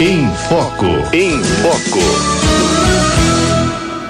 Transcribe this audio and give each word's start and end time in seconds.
Em 0.00 0.28
Foco. 0.48 0.86
Em 1.12 1.40
Foco. 1.62 2.00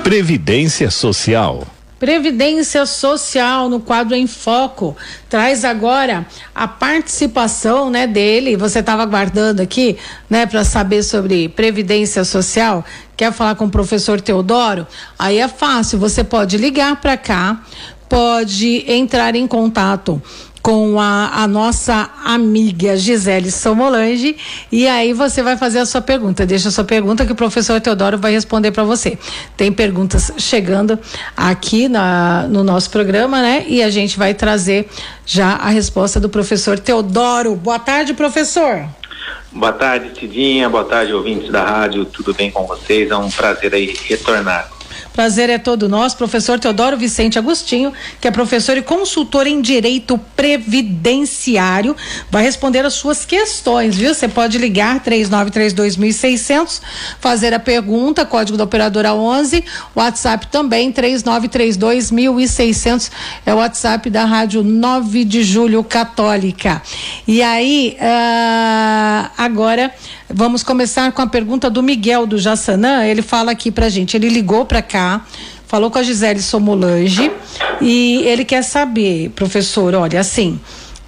Previdência 0.02 0.90
Social. 0.90 1.66
Previdência 2.00 2.86
Social 2.86 3.68
no 3.68 3.78
quadro 3.78 4.14
em 4.14 4.26
foco 4.26 4.96
traz 5.28 5.62
agora 5.62 6.26
a 6.54 6.66
participação, 6.66 7.90
né, 7.90 8.06
dele. 8.06 8.56
Você 8.56 8.78
estava 8.78 9.02
aguardando 9.02 9.60
aqui, 9.60 9.98
né, 10.28 10.46
para 10.46 10.64
saber 10.64 11.02
sobre 11.02 11.50
previdência 11.50 12.24
social. 12.24 12.82
Quer 13.14 13.30
falar 13.30 13.54
com 13.54 13.66
o 13.66 13.70
professor 13.70 14.22
Teodoro? 14.22 14.86
Aí 15.18 15.38
é 15.38 15.48
fácil, 15.48 15.98
você 15.98 16.24
pode 16.24 16.56
ligar 16.56 16.96
para 16.96 17.18
cá, 17.18 17.62
pode 18.08 18.90
entrar 18.90 19.34
em 19.34 19.46
contato 19.46 20.20
com 20.64 20.98
a, 20.98 21.42
a, 21.42 21.46
nossa 21.46 22.08
amiga 22.24 22.96
Gisele 22.96 23.50
Somolange 23.50 24.34
e 24.72 24.88
aí 24.88 25.12
você 25.12 25.42
vai 25.42 25.58
fazer 25.58 25.80
a 25.80 25.84
sua 25.84 26.00
pergunta. 26.00 26.46
Deixa 26.46 26.70
a 26.70 26.72
sua 26.72 26.84
pergunta 26.84 27.26
que 27.26 27.32
o 27.32 27.34
professor 27.34 27.78
Teodoro 27.82 28.16
vai 28.16 28.32
responder 28.32 28.72
para 28.72 28.82
você. 28.82 29.18
Tem 29.58 29.70
perguntas 29.70 30.32
chegando 30.38 30.98
aqui 31.36 31.86
na, 31.86 32.46
no 32.48 32.64
nosso 32.64 32.88
programa, 32.88 33.42
né? 33.42 33.66
E 33.68 33.82
a 33.82 33.90
gente 33.90 34.16
vai 34.16 34.32
trazer 34.32 34.88
já 35.26 35.50
a 35.50 35.68
resposta 35.68 36.18
do 36.18 36.30
professor 36.30 36.78
Teodoro. 36.78 37.54
Boa 37.56 37.78
tarde, 37.78 38.14
professor. 38.14 38.88
Boa 39.52 39.72
tarde, 39.72 40.18
Cidinha. 40.18 40.66
Boa 40.70 40.84
tarde, 40.84 41.12
ouvintes 41.12 41.52
da 41.52 41.62
rádio. 41.62 42.06
Tudo 42.06 42.32
bem 42.32 42.50
com 42.50 42.66
vocês? 42.66 43.10
É 43.10 43.16
um 43.16 43.28
prazer 43.30 43.74
aí 43.74 43.94
retornar. 44.08 44.73
Prazer 45.14 45.48
é 45.48 45.56
todo 45.58 45.88
nosso, 45.88 46.16
professor 46.16 46.58
Teodoro 46.58 46.96
Vicente 46.96 47.38
Agostinho, 47.38 47.92
que 48.20 48.26
é 48.26 48.32
professor 48.32 48.76
e 48.76 48.82
consultor 48.82 49.46
em 49.46 49.62
direito 49.62 50.18
previdenciário, 50.34 51.94
vai 52.28 52.42
responder 52.42 52.84
as 52.84 52.94
suas 52.94 53.24
questões, 53.24 53.94
viu? 53.94 54.12
Você 54.12 54.26
pode 54.26 54.58
ligar 54.58 54.98
3932.600, 55.04 56.80
fazer 57.20 57.54
a 57.54 57.60
pergunta, 57.60 58.26
código 58.26 58.58
da 58.58 58.64
operadora 58.64 59.14
11, 59.14 59.64
WhatsApp 59.94 60.48
também 60.48 60.92
3932.600 60.92 63.08
é 63.46 63.54
o 63.54 63.58
WhatsApp 63.58 64.10
da 64.10 64.24
Rádio 64.24 64.64
9 64.64 65.24
de 65.24 65.44
Julho 65.44 65.84
Católica. 65.84 66.82
E 67.24 67.40
aí, 67.40 67.96
uh, 68.00 69.30
agora 69.38 69.94
Vamos 70.28 70.62
começar 70.62 71.12
com 71.12 71.20
a 71.20 71.26
pergunta 71.26 71.68
do 71.68 71.82
Miguel 71.82 72.26
do 72.26 72.38
Jassanã. 72.38 73.04
Ele 73.04 73.20
fala 73.20 73.52
aqui 73.52 73.70
pra 73.70 73.88
gente. 73.88 74.16
Ele 74.16 74.28
ligou 74.28 74.64
para 74.64 74.80
cá, 74.80 75.24
falou 75.66 75.90
com 75.90 75.98
a 75.98 76.02
Gisele 76.02 76.40
Somolange 76.40 77.30
e 77.80 78.22
ele 78.24 78.44
quer 78.44 78.62
saber, 78.62 79.30
professor, 79.30 79.94
olha, 79.94 80.18
assim, 80.20 80.58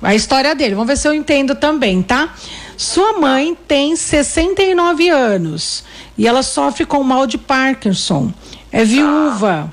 a 0.02 0.14
história 0.14 0.54
dele. 0.54 0.74
Vamos 0.74 0.88
ver 0.88 0.98
se 0.98 1.08
eu 1.08 1.14
entendo 1.14 1.54
também, 1.54 2.02
tá? 2.02 2.34
Sua 2.76 3.18
mãe 3.18 3.56
tem 3.66 3.96
69 3.96 5.08
anos 5.08 5.82
e 6.18 6.26
ela 6.28 6.42
sofre 6.42 6.84
com 6.84 7.02
mal 7.02 7.26
de 7.26 7.38
Parkinson. 7.38 8.32
É 8.70 8.84
viúva 8.84 9.72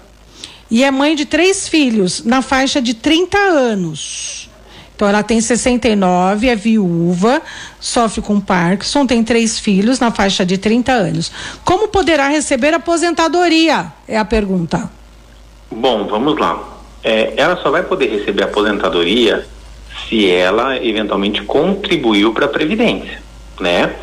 e 0.71 0.83
é 0.83 0.89
mãe 0.89 1.15
de 1.15 1.25
três 1.25 1.67
filhos 1.67 2.23
na 2.23 2.41
faixa 2.41 2.81
de 2.81 2.93
30 2.93 3.37
anos. 3.37 4.49
Então 4.95 5.07
ela 5.07 5.21
tem 5.21 5.41
69, 5.41 6.47
é 6.47 6.55
viúva, 6.55 7.41
sofre 7.83 8.21
com 8.21 8.39
Parkinson, 8.39 9.05
tem 9.05 9.21
três 9.21 9.59
filhos 9.59 9.99
na 9.99 10.09
faixa 10.09 10.45
de 10.45 10.57
30 10.57 10.93
anos. 10.93 11.29
Como 11.65 11.89
poderá 11.89 12.29
receber 12.29 12.73
aposentadoria? 12.73 13.91
É 14.07 14.17
a 14.17 14.23
pergunta. 14.23 14.89
Bom, 15.69 16.07
vamos 16.07 16.39
lá. 16.39 16.63
É, 17.03 17.33
ela 17.35 17.57
só 17.57 17.69
vai 17.69 17.83
poder 17.83 18.07
receber 18.09 18.43
aposentadoria 18.43 19.45
se 20.07 20.29
ela 20.29 20.77
eventualmente 20.81 21.41
contribuiu 21.41 22.33
para 22.33 22.45
a 22.45 22.49
Previdência, 22.49 23.21
né? 23.59 23.93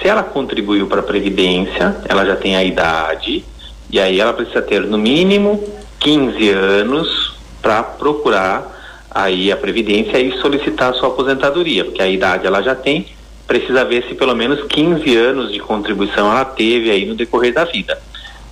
Se 0.00 0.06
ela 0.06 0.22
contribuiu 0.22 0.86
para 0.86 1.00
a 1.00 1.02
Previdência, 1.02 1.96
ela 2.08 2.24
já 2.24 2.36
tem 2.36 2.54
a 2.54 2.62
idade, 2.62 3.44
e 3.90 3.98
aí 3.98 4.20
ela 4.20 4.32
precisa 4.32 4.62
ter 4.62 4.82
no 4.82 4.96
mínimo 4.96 5.60
15 5.98 6.50
anos 6.50 7.34
para 7.60 7.82
procurar 7.82 8.74
aí 9.10 9.50
a 9.50 9.56
previdência 9.56 10.18
e 10.18 10.38
solicitar 10.40 10.90
a 10.90 10.92
sua 10.94 11.08
aposentadoria, 11.08 11.84
porque 11.84 12.02
a 12.02 12.08
idade 12.08 12.46
ela 12.46 12.60
já 12.60 12.74
tem, 12.74 13.06
precisa 13.46 13.84
ver 13.84 14.04
se 14.08 14.14
pelo 14.14 14.34
menos 14.34 14.62
15 14.66 15.16
anos 15.16 15.52
de 15.52 15.60
contribuição 15.60 16.30
ela 16.30 16.44
teve 16.44 16.90
aí 16.90 17.04
no 17.04 17.14
decorrer 17.14 17.52
da 17.52 17.64
vida. 17.64 18.00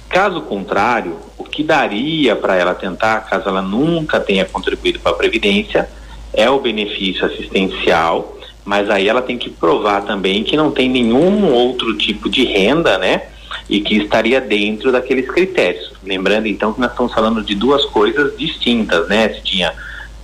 Caso 0.08 0.42
contrário, 0.42 1.16
o 1.38 1.44
que 1.44 1.62
daria 1.62 2.36
para 2.36 2.56
ela 2.56 2.74
tentar, 2.74 3.20
caso 3.22 3.48
ela 3.48 3.62
nunca 3.62 4.20
tenha 4.20 4.44
contribuído 4.44 5.00
para 5.00 5.12
a 5.12 5.14
previdência, 5.14 5.88
é 6.34 6.48
o 6.50 6.60
benefício 6.60 7.24
assistencial, 7.24 8.38
mas 8.64 8.90
aí 8.90 9.08
ela 9.08 9.22
tem 9.22 9.38
que 9.38 9.50
provar 9.50 10.02
também 10.02 10.44
que 10.44 10.56
não 10.56 10.70
tem 10.70 10.88
nenhum 10.88 11.52
outro 11.52 11.96
tipo 11.96 12.28
de 12.28 12.44
renda, 12.44 12.98
né? 12.98 13.22
E 13.68 13.80
que 13.80 13.96
estaria 13.96 14.40
dentro 14.40 14.92
daqueles 14.92 15.28
critérios. 15.30 15.92
Lembrando 16.02 16.46
então 16.46 16.72
que 16.72 16.80
nós 16.80 16.90
estamos 16.90 17.12
falando 17.12 17.42
de 17.42 17.54
duas 17.54 17.84
coisas 17.86 18.36
distintas, 18.36 19.08
né? 19.08 19.30
Se 19.30 19.42
tinha 19.42 19.72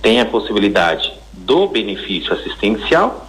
tem 0.01 0.21
a 0.21 0.25
possibilidade 0.25 1.11
do 1.33 1.67
benefício 1.67 2.33
assistencial, 2.33 3.28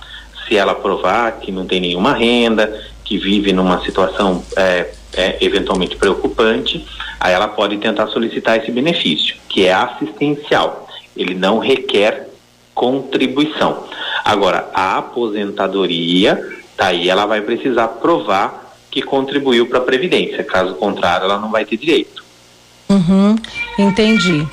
se 0.50 0.56
ela 0.56 0.74
provar 0.74 1.38
que 1.38 1.52
não 1.52 1.64
tem 1.64 1.80
nenhuma 1.80 2.12
renda, 2.12 2.82
que 3.04 3.16
vive 3.16 3.52
numa 3.52 3.80
situação 3.84 4.44
é, 4.56 4.90
é, 5.12 5.38
eventualmente 5.40 5.94
preocupante, 5.94 6.84
aí 7.20 7.32
ela 7.32 7.46
pode 7.46 7.76
tentar 7.76 8.08
solicitar 8.08 8.58
esse 8.58 8.72
benefício, 8.72 9.36
que 9.48 9.64
é 9.66 9.72
assistencial. 9.72 10.88
Ele 11.16 11.34
não 11.34 11.60
requer 11.60 12.28
contribuição. 12.74 13.84
Agora, 14.24 14.68
a 14.74 14.98
aposentadoria, 14.98 16.36
tá 16.76 16.88
aí 16.88 17.08
ela 17.08 17.26
vai 17.26 17.40
precisar 17.40 17.86
provar 17.86 18.74
que 18.90 19.02
contribuiu 19.02 19.68
para 19.68 19.78
a 19.78 19.82
Previdência. 19.82 20.42
Caso 20.42 20.74
contrário, 20.74 21.26
ela 21.26 21.38
não 21.38 21.50
vai 21.50 21.64
ter 21.64 21.76
direito. 21.76 22.24
Uhum, 22.88 23.36
entendi. 23.78 24.44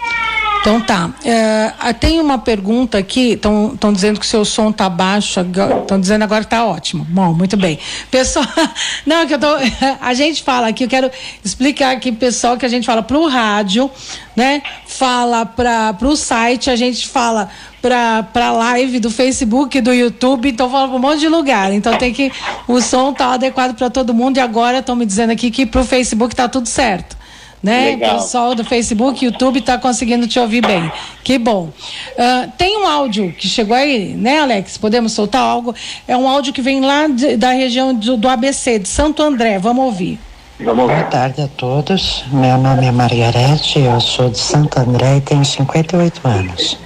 Então 0.67 0.81
tá. 0.81 1.13
É, 1.23 1.93
tem 1.93 2.19
uma 2.19 2.37
pergunta 2.37 2.97
aqui, 2.97 3.31
estão 3.31 3.93
dizendo 3.93 4.19
que 4.19 4.25
o 4.25 4.29
seu 4.29 4.43
som 4.43 4.69
tá 4.69 4.89
baixo, 4.89 5.39
estão 5.39 5.97
dizendo 5.97 6.23
agora 6.23 6.43
tá 6.43 6.65
ótimo. 6.65 7.07
Bom, 7.07 7.33
muito 7.33 7.55
bem. 7.55 7.79
Pessoal, 8.11 8.45
não, 9.07 9.25
que 9.25 9.33
eu 9.33 9.39
tô. 9.39 9.47
A 10.01 10.13
gente 10.13 10.43
fala 10.43 10.67
aqui, 10.67 10.83
eu 10.83 10.89
quero 10.89 11.09
explicar 11.41 11.95
aqui, 11.95 12.11
pessoal, 12.11 12.57
que 12.57 12.65
a 12.65 12.69
gente 12.69 12.85
fala 12.85 13.01
pro 13.01 13.29
rádio, 13.29 13.89
né? 14.35 14.61
Fala 14.85 15.45
para 15.45 15.93
pro 15.93 16.17
site, 16.17 16.69
a 16.69 16.75
gente 16.75 17.07
fala 17.07 17.49
para 17.81 18.51
live 18.51 18.99
do 18.99 19.09
Facebook, 19.09 19.79
do 19.79 19.93
YouTube, 19.93 20.49
então 20.49 20.69
fala 20.69 20.89
para 20.89 20.97
um 20.97 20.99
monte 20.99 21.19
de 21.19 21.29
lugar. 21.29 21.71
Então 21.71 21.97
tem 21.97 22.11
que 22.11 22.29
o 22.67 22.81
som 22.81 23.13
tá 23.13 23.31
adequado 23.31 23.73
para 23.73 23.89
todo 23.89 24.13
mundo 24.13 24.35
e 24.35 24.41
agora 24.41 24.79
estão 24.79 24.97
me 24.97 25.05
dizendo 25.05 25.31
aqui 25.31 25.49
que 25.49 25.65
pro 25.65 25.85
Facebook 25.85 26.35
tá 26.35 26.49
tudo 26.49 26.67
certo 26.67 27.15
né? 27.61 27.91
Legal. 27.91 28.15
O 28.15 28.19
pessoal 28.19 28.55
do 28.55 28.63
Facebook, 28.63 29.23
YouTube 29.23 29.59
está 29.59 29.77
conseguindo 29.77 30.27
te 30.27 30.39
ouvir 30.39 30.65
bem. 30.65 30.91
Que 31.23 31.37
bom. 31.37 31.69
Uh, 32.17 32.51
tem 32.57 32.77
um 32.77 32.87
áudio 32.87 33.33
que 33.33 33.47
chegou 33.47 33.75
aí, 33.75 34.13
né, 34.13 34.39
Alex? 34.39 34.77
Podemos 34.77 35.11
soltar 35.13 35.41
algo? 35.41 35.73
É 36.07 36.15
um 36.15 36.27
áudio 36.27 36.53
que 36.53 36.61
vem 36.61 36.81
lá 36.81 37.07
de, 37.07 37.35
da 37.35 37.51
região 37.51 37.93
do, 37.93 38.17
do, 38.17 38.29
ABC, 38.29 38.79
de 38.79 38.87
Santo 38.87 39.21
André. 39.23 39.59
Vamos 39.59 39.85
ouvir. 39.85 40.19
Boa 40.59 41.03
tarde 41.03 41.41
a 41.41 41.47
todos. 41.47 42.23
Meu 42.31 42.57
nome 42.57 42.85
é 42.85 42.91
Margarete, 42.91 43.79
eu 43.79 43.99
sou 43.99 44.29
de 44.29 44.39
Santo 44.39 44.79
André 44.79 45.17
e 45.17 45.21
tenho 45.21 45.45
58 45.45 46.27
anos. 46.27 46.79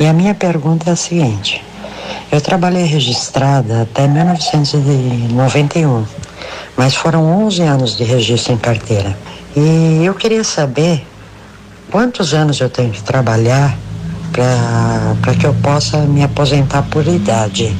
E 0.00 0.06
a 0.06 0.12
minha 0.12 0.34
pergunta 0.34 0.90
é 0.90 0.92
a 0.94 0.96
seguinte: 0.96 1.62
eu 2.32 2.40
trabalhei 2.40 2.84
registrada 2.84 3.82
até 3.82 4.08
1991, 4.08 6.04
mas 6.76 6.94
foram 6.94 7.24
11 7.44 7.62
anos 7.62 7.96
de 7.96 8.04
registro 8.04 8.52
em 8.52 8.58
carteira. 8.58 9.16
E 9.56 10.04
eu 10.04 10.14
queria 10.14 10.44
saber 10.44 11.06
quantos 11.90 12.34
anos 12.34 12.60
eu 12.60 12.68
tenho 12.68 12.92
que 12.92 13.02
trabalhar 13.02 13.76
para 14.32 15.34
que 15.34 15.46
eu 15.46 15.54
possa 15.54 15.98
me 15.98 16.22
aposentar 16.22 16.82
por 16.82 17.06
idade. 17.06 17.76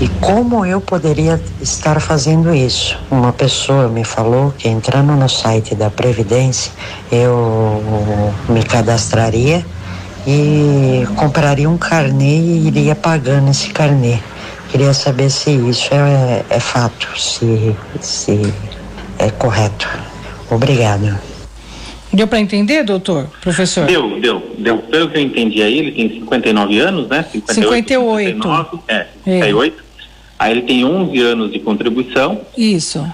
E 0.00 0.06
como 0.20 0.64
eu 0.64 0.80
poderia 0.80 1.40
estar 1.60 2.00
fazendo 2.00 2.54
isso? 2.54 2.96
Uma 3.10 3.32
pessoa 3.32 3.88
me 3.88 4.04
falou 4.04 4.54
que 4.56 4.68
entrando 4.68 5.12
no 5.14 5.28
site 5.28 5.74
da 5.74 5.90
Previdência, 5.90 6.70
eu 7.10 7.82
me 8.48 8.62
cadastraria 8.62 9.66
e 10.24 11.04
compraria 11.16 11.68
um 11.68 11.76
carnê 11.76 12.38
e 12.38 12.68
iria 12.68 12.94
pagando 12.94 13.50
esse 13.50 13.70
carnê. 13.70 14.20
Queria 14.68 14.94
saber 14.94 15.30
se 15.30 15.50
isso 15.50 15.88
é, 15.92 16.44
é 16.48 16.60
fato, 16.60 17.08
se, 17.18 17.74
se 18.00 18.54
é 19.18 19.30
correto. 19.30 19.88
Obrigado. 20.50 21.18
Deu 22.12 22.26
para 22.26 22.40
entender, 22.40 22.84
doutor, 22.84 23.28
professor? 23.40 23.84
Deu, 23.86 24.18
deu, 24.18 24.54
deu. 24.58 24.78
Pelo 24.78 25.10
que 25.10 25.18
eu 25.18 25.22
entendi 25.22 25.62
aí, 25.62 25.78
ele 25.78 25.92
tem 25.92 26.08
59 26.20 26.78
anos, 26.78 27.08
né? 27.08 27.24
58. 27.30 27.64
58. 27.64 28.28
59, 28.34 28.78
é, 28.88 29.06
58. 29.24 29.84
É. 29.84 29.88
Aí 30.38 30.52
ele 30.52 30.62
tem 30.62 30.84
11 30.84 31.20
anos 31.20 31.52
de 31.52 31.58
contribuição. 31.58 32.40
Isso. 32.56 33.04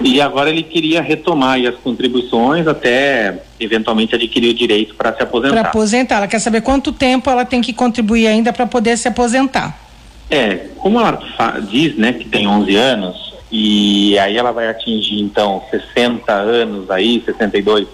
E 0.00 0.20
agora 0.20 0.50
ele 0.50 0.62
queria 0.62 1.00
retomar 1.00 1.58
as 1.64 1.76
contribuições 1.76 2.66
até 2.66 3.42
eventualmente 3.60 4.14
adquirir 4.14 4.50
o 4.50 4.54
direito 4.54 4.94
para 4.94 5.14
se 5.14 5.22
aposentar. 5.22 5.54
Para 5.54 5.68
aposentar. 5.68 6.16
Ela 6.16 6.26
quer 6.26 6.40
saber 6.40 6.62
quanto 6.62 6.92
tempo 6.92 7.30
ela 7.30 7.44
tem 7.44 7.62
que 7.62 7.72
contribuir 7.72 8.26
ainda 8.26 8.52
para 8.52 8.66
poder 8.66 8.98
se 8.98 9.06
aposentar. 9.06 9.78
É, 10.28 10.66
como 10.78 10.98
ela 10.98 11.20
diz, 11.70 11.96
né, 11.96 12.12
que 12.12 12.24
tem 12.24 12.46
11 12.46 12.74
anos, 12.74 13.33
e 13.56 14.18
aí 14.18 14.36
ela 14.36 14.50
vai 14.50 14.66
atingir 14.66 15.20
então 15.20 15.62
60 15.70 16.32
anos 16.32 16.90
aí, 16.90 17.22
62, 17.24 17.86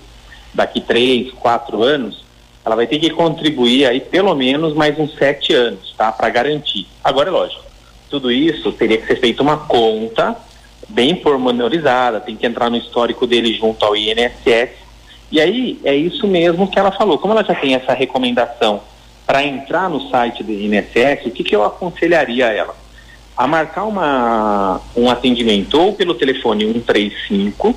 daqui 0.55 0.81
3, 0.81 1.33
4 1.33 1.83
anos, 1.83 2.25
ela 2.65 2.75
vai 2.75 2.87
ter 2.87 2.99
que 2.99 3.11
contribuir 3.11 3.85
aí 3.85 4.01
pelo 4.01 4.35
menos 4.35 4.73
mais 4.73 4.99
uns 4.99 5.15
7 5.17 5.53
anos, 5.53 5.95
tá? 5.99 6.11
Para 6.11 6.31
garantir. 6.31 6.87
Agora 7.05 7.29
é 7.29 7.31
lógico, 7.31 7.63
tudo 8.09 8.33
isso 8.33 8.73
teria 8.73 8.97
que 8.97 9.07
ser 9.07 9.17
feito 9.17 9.43
uma 9.43 9.59
conta 9.59 10.35
bem 10.89 11.15
pormenorizada, 11.15 12.21
tem 12.21 12.37
que 12.37 12.47
entrar 12.47 12.71
no 12.71 12.79
histórico 12.79 13.27
dele 13.27 13.53
junto 13.53 13.85
ao 13.85 13.95
INSS. 13.95 14.71
E 15.31 15.39
aí 15.43 15.79
é 15.85 15.95
isso 15.95 16.27
mesmo 16.27 16.71
que 16.71 16.79
ela 16.79 16.91
falou. 16.91 17.19
Como 17.19 17.35
ela 17.35 17.45
já 17.45 17.55
tem 17.55 17.75
essa 17.75 17.93
recomendação 17.93 18.81
para 19.27 19.45
entrar 19.45 19.91
no 19.91 20.09
site 20.09 20.43
do 20.43 20.53
INSS, 20.53 21.27
o 21.27 21.31
que, 21.31 21.45
que 21.45 21.55
eu 21.55 21.63
aconselharia 21.63 22.47
a 22.47 22.51
ela? 22.51 22.80
A 23.41 23.47
marcar 23.47 23.85
uma, 23.85 24.83
um 24.95 25.09
atendimento 25.09 25.81
ou 25.81 25.95
pelo 25.95 26.13
telefone 26.13 26.67
135, 26.67 27.75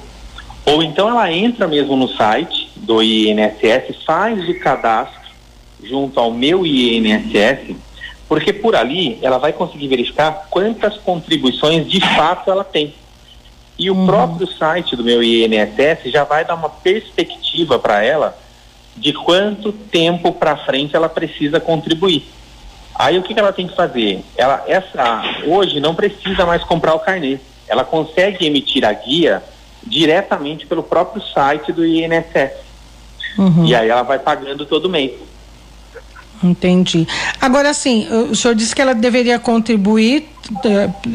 ou 0.66 0.84
então 0.84 1.08
ela 1.08 1.32
entra 1.32 1.70
mesmo 1.70 1.96
no 1.96 2.10
site 2.10 2.70
do 2.76 3.02
INSS, 3.02 4.04
faz 4.06 4.50
o 4.50 4.60
cadastro 4.60 5.22
junto 5.82 6.20
ao 6.20 6.34
meu 6.34 6.66
INSS, 6.66 7.78
porque 8.28 8.52
por 8.52 8.76
ali 8.76 9.18
ela 9.22 9.38
vai 9.38 9.54
conseguir 9.54 9.88
verificar 9.88 10.48
quantas 10.50 10.98
contribuições 10.98 11.90
de 11.90 12.02
fato 12.14 12.52
ela 12.52 12.66
tem. 12.66 12.94
E 13.80 13.90
o 13.90 13.96
uhum. 13.96 14.06
próprio 14.06 14.46
site 14.46 14.98
do 14.98 15.04
meu 15.06 15.24
INSS 15.24 16.12
já 16.12 16.26
vai 16.26 16.44
dar 16.44 16.56
uma 16.56 16.68
perspectiva 16.68 17.80
para 17.80 18.04
ela 18.04 18.38
de 18.98 19.14
quanto 19.14 19.72
tempo 19.72 20.34
para 20.34 20.58
frente 20.58 20.94
ela 20.94 21.08
precisa 21.08 21.62
contribuir. 21.62 22.26
Aí 22.96 23.18
o 23.18 23.24
que, 23.24 23.34
que, 23.34 23.40
ela 23.40 23.54
tem 23.54 23.68
que 23.68 23.76
fazer? 23.76 24.24
Ela 24.38 24.64
essa 24.68 25.24
hoje 25.46 25.80
não 25.80 25.96
precisa 25.96 26.46
mais 26.46 26.64
comprar 26.64 26.94
o 26.94 27.00
carnê. 27.00 27.40
Ela 27.68 27.84
consegue 27.84 28.46
emitir 28.46 28.86
a 28.86 28.94
guia 28.94 29.42
diretamente 29.86 30.66
pelo 30.66 30.84
próprio 30.84 31.22
site 31.22 31.72
do 31.72 31.86
INSS. 31.86 32.52
Uhum. 33.38 33.66
E 33.66 33.76
aí 33.76 33.90
ela 33.90 34.04
vai 34.04 34.20
pagando 34.20 34.66
todo 34.66 34.90
mês. 34.90 35.14
Entendi. 36.44 37.08
Agora, 37.40 37.70
assim, 37.70 38.08
o 38.30 38.36
senhor 38.36 38.54
disse 38.54 38.76
que 38.76 38.82
ela 38.82 38.94
deveria 38.94 39.40
contribuir 39.40 40.30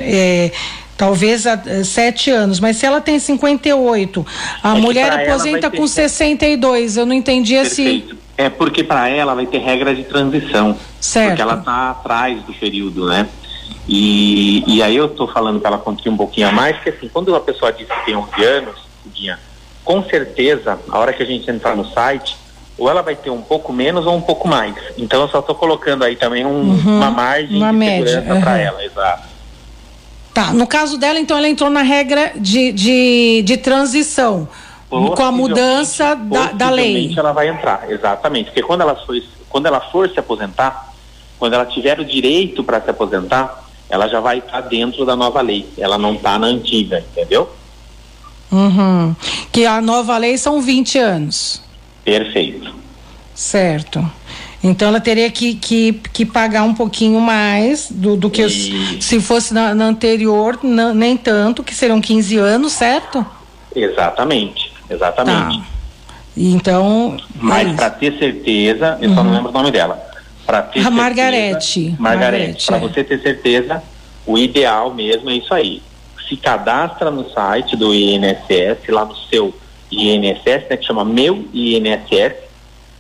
é, 0.01 0.51
talvez 0.99 1.47
há 1.47 1.63
eh, 1.65 1.85
sete 1.85 2.31
anos, 2.31 2.59
mas 2.59 2.77
se 2.77 2.85
ela 2.85 3.01
tem 3.01 3.19
58, 3.19 4.27
a 4.63 4.77
é 4.77 4.81
mulher 4.81 5.13
aposenta 5.13 5.71
com 5.71 5.87
62, 5.87 6.97
eu 6.97 7.07
não 7.07 7.15
entendia 7.15 7.63
Perfeito. 7.63 8.09
se. 8.09 8.28
É 8.39 8.49
porque 8.49 8.85
para 8.85 9.09
ela 9.09 9.35
vai 9.35 9.47
ter 9.47 9.59
regra 9.59 9.93
de 9.95 10.05
transição. 10.05 10.77
Certo. 11.01 11.31
Porque 11.31 11.43
ela 11.43 11.55
está 11.55 11.91
atrás 11.91 12.41
do 12.45 12.55
período, 12.55 13.07
né? 13.07 13.29
E, 13.89 14.63
e 14.67 14.83
aí 14.83 14.97
eu 14.97 15.07
estou 15.07 15.27
falando 15.27 15.59
para 15.59 15.71
ela 15.71 15.79
contribuir 15.79 16.15
um 16.15 16.17
pouquinho 16.17 16.49
a 16.49 16.53
mais, 16.53 16.77
porque 16.77 16.91
assim, 16.91 17.09
quando 17.09 17.29
uma 17.29 17.41
pessoa 17.41 17.73
diz 17.73 17.89
que 17.89 18.05
tem 18.05 18.15
11 18.15 18.45
anos, 18.45 18.77
com 19.85 20.05
certeza, 20.05 20.79
a 20.89 20.99
hora 20.99 21.13
que 21.13 21.23
a 21.23 21.27
gente 21.27 21.51
entrar 21.51 21.75
no 21.75 21.85
site, 21.91 22.37
ou 22.77 22.89
ela 22.89 23.03
vai 23.03 23.17
ter 23.17 23.31
um 23.31 23.43
pouco 23.43 23.73
menos 23.73 24.07
ou 24.07 24.15
um 24.15 24.21
pouco 24.21 24.47
mais. 24.47 24.75
Então 24.97 25.23
eu 25.23 25.29
só 25.29 25.41
estou 25.41 25.55
colocando 25.55 26.05
aí 26.05 26.15
também 26.15 26.47
um, 26.47 26.51
uhum, 26.51 26.97
uma 26.99 27.11
margem 27.11 27.57
uma 27.57 27.73
de 27.73 27.77
média, 27.77 28.07
segurança 28.07 28.35
uhum. 28.35 28.41
para 28.41 28.59
ela, 28.59 28.85
exato. 28.85 29.29
Tá, 30.33 30.53
no 30.53 30.69
caso 30.69 30.97
dela, 30.97 31.19
então, 31.19 31.37
ela 31.37 31.49
entrou 31.49 31.69
na 31.69 31.83
regra 31.83 32.33
de, 32.37 32.71
de, 32.71 33.43
de 33.45 33.57
transição, 33.57 34.47
com 34.89 35.23
a 35.23 35.31
mudança 35.31 36.15
da, 36.15 36.53
da 36.53 36.71
lei. 36.71 37.15
ela 37.17 37.33
vai 37.33 37.49
entrar, 37.49 37.91
exatamente. 37.91 38.47
Porque 38.47 38.63
quando 38.63 38.81
ela, 38.81 38.97
for, 38.97 39.21
quando 39.49 39.67
ela 39.67 39.81
for 39.81 40.09
se 40.09 40.19
aposentar, 40.19 40.95
quando 41.39 41.55
ela 41.55 41.67
tiver 41.67 42.01
o 42.01 42.05
direito 42.05 42.65
para 42.65 42.81
se 42.81 42.91
aposentar, 42.91 43.65
ela 43.89 44.09
já 44.09 44.21
vai 44.21 44.39
estar 44.39 44.51
tá 44.53 44.61
dentro 44.61 45.05
da 45.05 45.15
nova 45.15 45.41
lei. 45.41 45.69
Ela 45.77 45.99
não 45.99 46.15
está 46.15 46.39
na 46.39 46.47
antiga, 46.47 47.01
entendeu? 47.01 47.51
Uhum. 48.51 49.15
Que 49.53 49.67
a 49.67 49.81
nova 49.81 50.17
lei 50.17 50.39
são 50.39 50.61
20 50.61 50.99
anos. 50.99 51.63
Perfeito. 52.05 52.75
Certo. 53.35 54.05
Então 54.63 54.89
ela 54.89 55.01
teria 55.01 55.31
que, 55.31 55.55
que, 55.55 55.93
que 56.13 56.27
pagar 56.27 56.65
um 56.65 56.75
pouquinho 56.75 57.21
mais 57.21 57.89
do, 57.91 58.17
do 58.17 58.29
que 58.29 58.45
e... 58.45 59.01
se 59.01 59.21
fosse 59.21 59.55
na, 59.55 59.75
na 59.75 59.85
anterior, 59.87 60.59
na, 60.63 60.93
nem 60.93 61.17
tanto, 61.17 61.63
que 61.63 61.75
serão 61.75 62.01
15 62.01 62.37
anos, 62.39 62.73
certo? 62.73 63.25
Exatamente, 63.75 64.68
exatamente. 64.89 65.59
Tá. 65.59 65.67
Então. 66.37 67.17
Mas 67.35 67.69
é 67.69 67.75
para 67.75 67.91
ter 67.91 68.19
certeza, 68.19 68.99
eu 69.01 69.11
uhum. 69.11 69.15
só 69.15 69.23
não 69.23 69.31
uhum. 69.31 69.37
lembro 69.37 69.51
o 69.51 69.53
nome 69.53 69.71
dela. 69.71 70.07
Para 70.47 70.63
ter 70.63 70.87
A 70.87 70.91
Margarete. 70.91 71.95
Margarete. 71.99 72.67
Para 72.67 72.77
é. 72.77 72.81
você 72.81 73.05
ter 73.05 73.21
certeza, 73.21 73.83
o 74.27 74.39
ideal 74.39 74.95
mesmo 74.95 75.29
é 75.31 75.35
isso 75.35 75.53
aí. 75.53 75.83
Se 76.29 76.37
cadastra 76.37 77.11
no 77.11 77.29
site 77.31 77.77
do 77.77 77.95
INSS, 77.95 78.89
lá 78.89 79.05
no 79.05 79.17
seu 79.17 79.55
INSS, 79.91 80.69
né, 80.71 80.77
que 80.77 80.87
chama 80.87 81.05
Meu 81.05 81.47
INSS, 81.53 82.35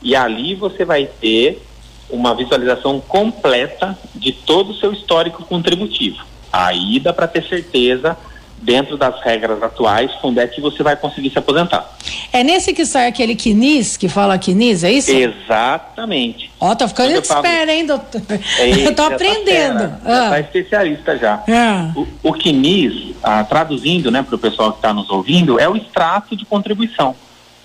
e 0.02 0.16
ali 0.16 0.54
você 0.54 0.84
vai 0.84 1.06
ter 1.06 1.62
uma 2.10 2.34
visualização 2.34 3.00
completa 3.00 3.98
de 4.14 4.32
todo 4.32 4.70
o 4.70 4.74
seu 4.74 4.92
histórico 4.92 5.44
contributivo. 5.44 6.24
Aí 6.52 6.98
dá 6.98 7.12
para 7.12 7.28
ter 7.28 7.44
certeza 7.44 8.16
dentro 8.60 8.96
das 8.96 9.20
regras 9.22 9.62
atuais, 9.62 10.10
quando 10.20 10.38
é 10.38 10.46
que 10.46 10.60
você 10.60 10.82
vai 10.82 10.96
conseguir 10.96 11.30
se 11.30 11.38
aposentar. 11.38 11.88
É 12.32 12.42
nesse 12.42 12.72
que 12.72 12.84
sai 12.84 13.06
aquele 13.06 13.34
quinis, 13.34 13.96
que 13.96 14.08
fala 14.08 14.38
quinis, 14.38 14.84
é 14.84 14.92
isso? 14.92 15.10
Exatamente. 15.10 16.50
Ó, 16.60 16.70
oh, 16.70 16.76
tá 16.76 16.88
ficando 16.88 17.12
espera, 17.12 17.72
hein, 17.72 17.86
doutor? 17.86 18.20
É, 18.58 18.70
eu 18.86 18.94
tô 18.94 19.08
tá 19.08 19.14
aprendendo. 19.14 19.88
Tá 20.02 20.32
ah. 20.32 20.40
especialista 20.40 21.16
já. 21.16 21.42
Ah. 21.48 21.92
O, 21.94 22.06
o 22.22 22.32
quinis, 22.32 23.14
ah, 23.22 23.44
traduzindo, 23.44 24.10
né, 24.10 24.22
para 24.22 24.34
o 24.34 24.38
pessoal 24.38 24.72
que 24.72 24.78
está 24.78 24.92
nos 24.92 25.08
ouvindo, 25.10 25.58
é 25.58 25.68
o 25.68 25.76
extrato 25.76 26.36
de 26.36 26.44
contribuição. 26.44 27.14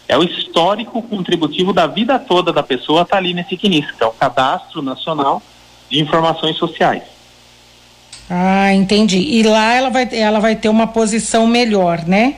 É 0.08 0.18
o 0.18 0.24
histórico 0.24 1.02
contributivo 1.02 1.74
da 1.74 1.88
vida 1.88 2.20
toda 2.20 2.52
da 2.52 2.62
pessoa 2.62 3.04
está 3.04 3.18
ali 3.18 3.34
nesse 3.34 3.58
CNIS, 3.58 3.92
que 3.92 4.04
é 4.04 4.06
o 4.06 4.12
Cadastro 4.12 4.82
Nacional 4.82 5.42
de 5.90 6.00
Informações 6.00 6.58
Sociais. 6.58 7.13
Ah, 8.30 8.74
entendi. 8.74 9.18
E 9.18 9.44
lá 9.44 9.74
ela 9.74 9.90
vai, 9.90 10.08
ela 10.12 10.40
vai 10.40 10.56
ter 10.56 10.70
uma 10.70 10.88
posição 10.88 11.46
melhor, 11.46 12.04
né? 12.06 12.38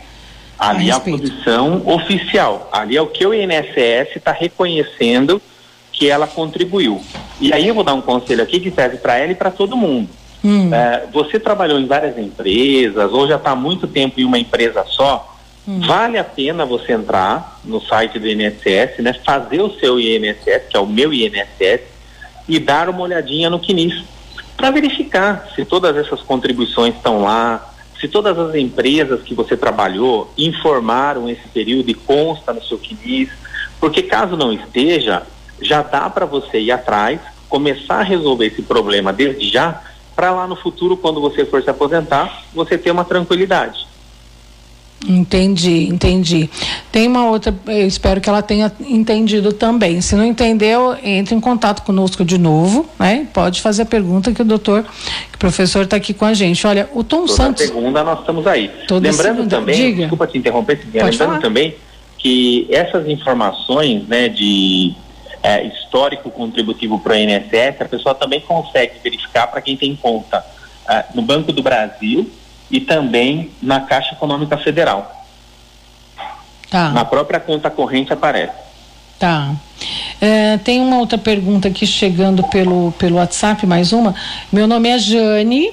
Ali 0.57 0.89
é 0.89 0.93
a, 0.93 0.97
a 0.97 0.99
posição 0.99 1.81
oficial. 1.85 2.69
Ali 2.71 2.97
é 2.97 3.01
o 3.01 3.07
que 3.07 3.25
o 3.25 3.33
INSS 3.33 4.15
está 4.15 4.31
reconhecendo 4.31 5.41
que 5.91 6.09
ela 6.09 6.27
contribuiu. 6.27 7.01
E 7.39 7.53
aí 7.53 7.67
eu 7.67 7.75
vou 7.75 7.83
dar 7.83 7.93
um 7.93 8.01
conselho 8.01 8.43
aqui 8.43 8.59
que 8.59 8.71
serve 8.71 8.97
para 8.97 9.17
ela 9.17 9.31
e 9.31 9.35
para 9.35 9.51
todo 9.51 9.77
mundo. 9.77 10.09
Hum. 10.43 10.73
É, 10.73 11.05
você 11.11 11.39
trabalhou 11.39 11.79
em 11.79 11.85
várias 11.85 12.17
empresas 12.17 13.11
ou 13.11 13.27
já 13.27 13.35
está 13.35 13.51
há 13.51 13.55
muito 13.55 13.87
tempo 13.87 14.19
em 14.19 14.25
uma 14.25 14.37
empresa 14.37 14.83
só, 14.87 15.35
Hum. 15.67 15.79
Vale 15.79 16.17
a 16.17 16.23
pena 16.23 16.65
você 16.65 16.93
entrar 16.93 17.59
no 17.63 17.81
site 17.81 18.19
do 18.19 18.27
INSS, 18.27 18.99
né, 18.99 19.13
fazer 19.25 19.61
o 19.61 19.73
seu 19.79 19.99
INSS, 19.99 20.63
que 20.69 20.77
é 20.77 20.79
o 20.79 20.85
meu 20.85 21.11
INSS, 21.11 21.81
e 22.47 22.59
dar 22.59 22.87
uma 22.87 23.01
olhadinha 23.01 23.49
no 23.49 23.59
CNIS, 23.59 24.03
para 24.55 24.71
verificar 24.71 25.49
se 25.55 25.65
todas 25.65 25.95
essas 25.95 26.21
contribuições 26.21 26.95
estão 26.95 27.21
lá, 27.23 27.73
se 27.99 28.07
todas 28.07 28.37
as 28.37 28.55
empresas 28.55 29.21
que 29.23 29.33
você 29.33 29.55
trabalhou 29.55 30.31
informaram 30.37 31.29
esse 31.29 31.47
período 31.47 31.89
e 31.89 31.93
consta 31.93 32.53
no 32.53 32.63
seu 32.63 32.77
CNIS, 32.77 33.29
porque 33.79 34.03
caso 34.03 34.35
não 34.37 34.51
esteja, 34.51 35.23
já 35.61 35.81
dá 35.81 36.09
para 36.09 36.25
você 36.25 36.59
ir 36.59 36.71
atrás, 36.71 37.19
começar 37.49 37.99
a 37.99 38.03
resolver 38.03 38.47
esse 38.47 38.61
problema 38.61 39.13
desde 39.13 39.49
já, 39.49 39.81
para 40.15 40.31
lá 40.31 40.47
no 40.47 40.55
futuro, 40.55 40.95
quando 40.95 41.19
você 41.19 41.45
for 41.45 41.61
se 41.61 41.69
aposentar, 41.69 42.43
você 42.53 42.77
ter 42.77 42.91
uma 42.91 43.03
tranquilidade. 43.03 43.84
Entendi, 45.07 45.87
entendi. 45.87 46.49
Tem 46.91 47.07
uma 47.07 47.29
outra, 47.29 47.53
eu 47.67 47.85
espero 47.87 48.19
que 48.19 48.27
ela 48.27 48.41
tenha 48.41 48.71
entendido 48.79 49.53
também. 49.53 50.01
Se 50.01 50.15
não 50.15 50.25
entendeu, 50.25 50.95
entre 51.03 51.35
em 51.35 51.39
contato 51.39 51.83
conosco 51.83 52.25
de 52.25 52.37
novo, 52.37 52.87
né? 52.99 53.27
Pode 53.31 53.61
fazer 53.61 53.83
a 53.83 53.85
pergunta 53.85 54.31
que 54.31 54.41
o 54.41 54.45
doutor, 54.45 54.83
que 55.29 55.35
o 55.35 55.37
professor 55.37 55.83
está 55.83 55.97
aqui 55.97 56.13
com 56.13 56.25
a 56.25 56.33
gente. 56.33 56.65
Olha, 56.65 56.89
o 56.93 57.03
Tom 57.03 57.25
Toda 57.25 57.33
Santos. 57.33 57.65
segunda 57.65 58.03
nós 58.03 58.19
estamos 58.19 58.47
aí. 58.47 58.69
Toda 58.87 59.07
lembrando 59.07 59.35
segunda. 59.37 59.57
também, 59.57 59.75
Diga. 59.75 59.97
desculpa 60.01 60.27
te 60.27 60.37
interromper, 60.37 60.79
lembrando 60.91 61.17
falar. 61.17 61.39
também 61.39 61.75
que 62.17 62.67
essas 62.71 63.07
informações, 63.07 64.07
né, 64.07 64.27
de 64.27 64.93
é, 65.43 65.67
histórico 65.67 66.31
contributivo 66.31 66.97
para 66.97 67.13
o 67.13 67.15
INSS, 67.15 67.81
a 67.81 67.85
pessoa 67.85 68.15
também 68.15 68.41
consegue 68.41 68.93
verificar 69.03 69.45
para 69.45 69.61
quem 69.61 69.77
tem 69.77 69.95
conta 69.95 70.43
é, 70.89 71.05
no 71.13 71.21
Banco 71.21 71.51
do 71.51 71.61
Brasil 71.61 72.27
e 72.69 72.79
também 72.79 73.51
na 73.61 73.81
Caixa 73.81 74.13
Econômica 74.13 74.57
Federal. 74.57 75.25
Tá. 76.69 76.89
Na 76.89 77.05
própria 77.05 77.39
conta 77.39 77.69
corrente 77.69 78.11
aparece. 78.11 78.53
Tá. 79.19 79.53
É, 80.19 80.57
tem 80.57 80.81
uma 80.81 80.97
outra 80.97 81.17
pergunta 81.17 81.67
aqui 81.67 81.85
chegando 81.85 82.43
pelo, 82.47 82.91
pelo 82.93 83.17
WhatsApp, 83.17 83.65
mais 83.65 83.93
uma. 83.93 84.13
Meu 84.51 84.67
nome 84.67 84.89
é 84.89 84.97
Jane. 84.97 85.71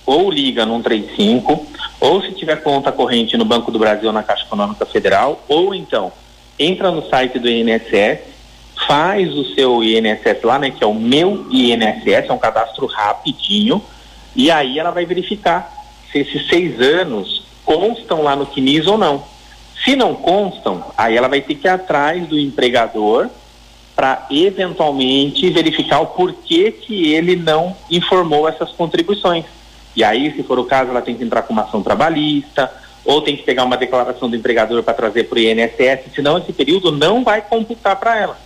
ou 0.04 0.28
liga 0.28 0.66
no 0.66 0.74
135, 0.78 1.66
ou 2.00 2.20
se 2.22 2.32
tiver 2.32 2.56
conta 2.56 2.90
corrente 2.90 3.36
no 3.36 3.44
Banco 3.44 3.70
do 3.70 3.78
Brasil 3.78 4.10
na 4.10 4.24
Caixa 4.24 4.44
Econômica 4.44 4.84
Federal, 4.84 5.44
ou 5.48 5.72
então 5.72 6.10
entra 6.58 6.90
no 6.90 7.08
site 7.08 7.38
do 7.38 7.48
INSS, 7.48 8.18
faz 8.88 9.32
o 9.32 9.44
seu 9.54 9.84
INSS 9.84 10.42
lá, 10.42 10.58
né, 10.58 10.70
que 10.70 10.82
é 10.82 10.86
o 10.86 10.94
meu 10.94 11.46
INSS, 11.52 12.28
é 12.28 12.32
um 12.32 12.38
cadastro 12.38 12.86
rapidinho, 12.86 13.80
e 14.34 14.50
aí 14.50 14.78
ela 14.78 14.90
vai 14.90 15.04
verificar 15.04 15.72
se 16.10 16.18
esses 16.18 16.48
seis 16.48 16.80
anos 16.80 17.44
constam 17.64 18.22
lá 18.22 18.34
no 18.34 18.46
CNIS 18.46 18.88
ou 18.88 18.98
não. 18.98 19.22
Se 19.84 19.94
não 19.94 20.16
constam, 20.16 20.82
aí 20.96 21.16
ela 21.16 21.28
vai 21.28 21.40
ter 21.40 21.54
que 21.54 21.68
ir 21.68 21.70
atrás 21.70 22.26
do 22.26 22.36
empregador 22.36 23.28
para 23.98 24.28
eventualmente 24.30 25.50
verificar 25.50 25.98
o 25.98 26.06
porquê 26.06 26.70
que 26.70 27.12
ele 27.12 27.34
não 27.34 27.76
informou 27.90 28.48
essas 28.48 28.70
contribuições. 28.70 29.44
E 29.96 30.04
aí, 30.04 30.32
se 30.36 30.44
for 30.44 30.56
o 30.56 30.64
caso, 30.64 30.90
ela 30.90 31.02
tem 31.02 31.16
que 31.16 31.24
entrar 31.24 31.42
com 31.42 31.52
uma 31.52 31.62
ação 31.62 31.82
trabalhista 31.82 32.72
ou 33.04 33.20
tem 33.22 33.36
que 33.36 33.42
pegar 33.42 33.64
uma 33.64 33.76
declaração 33.76 34.30
do 34.30 34.36
empregador 34.36 34.84
para 34.84 34.94
trazer 34.94 35.24
para 35.24 35.36
o 35.36 35.40
INSS, 35.40 36.14
senão 36.14 36.38
esse 36.38 36.52
período 36.52 36.92
não 36.92 37.24
vai 37.24 37.40
computar 37.40 37.96
para 37.96 38.16
ela. 38.16 38.38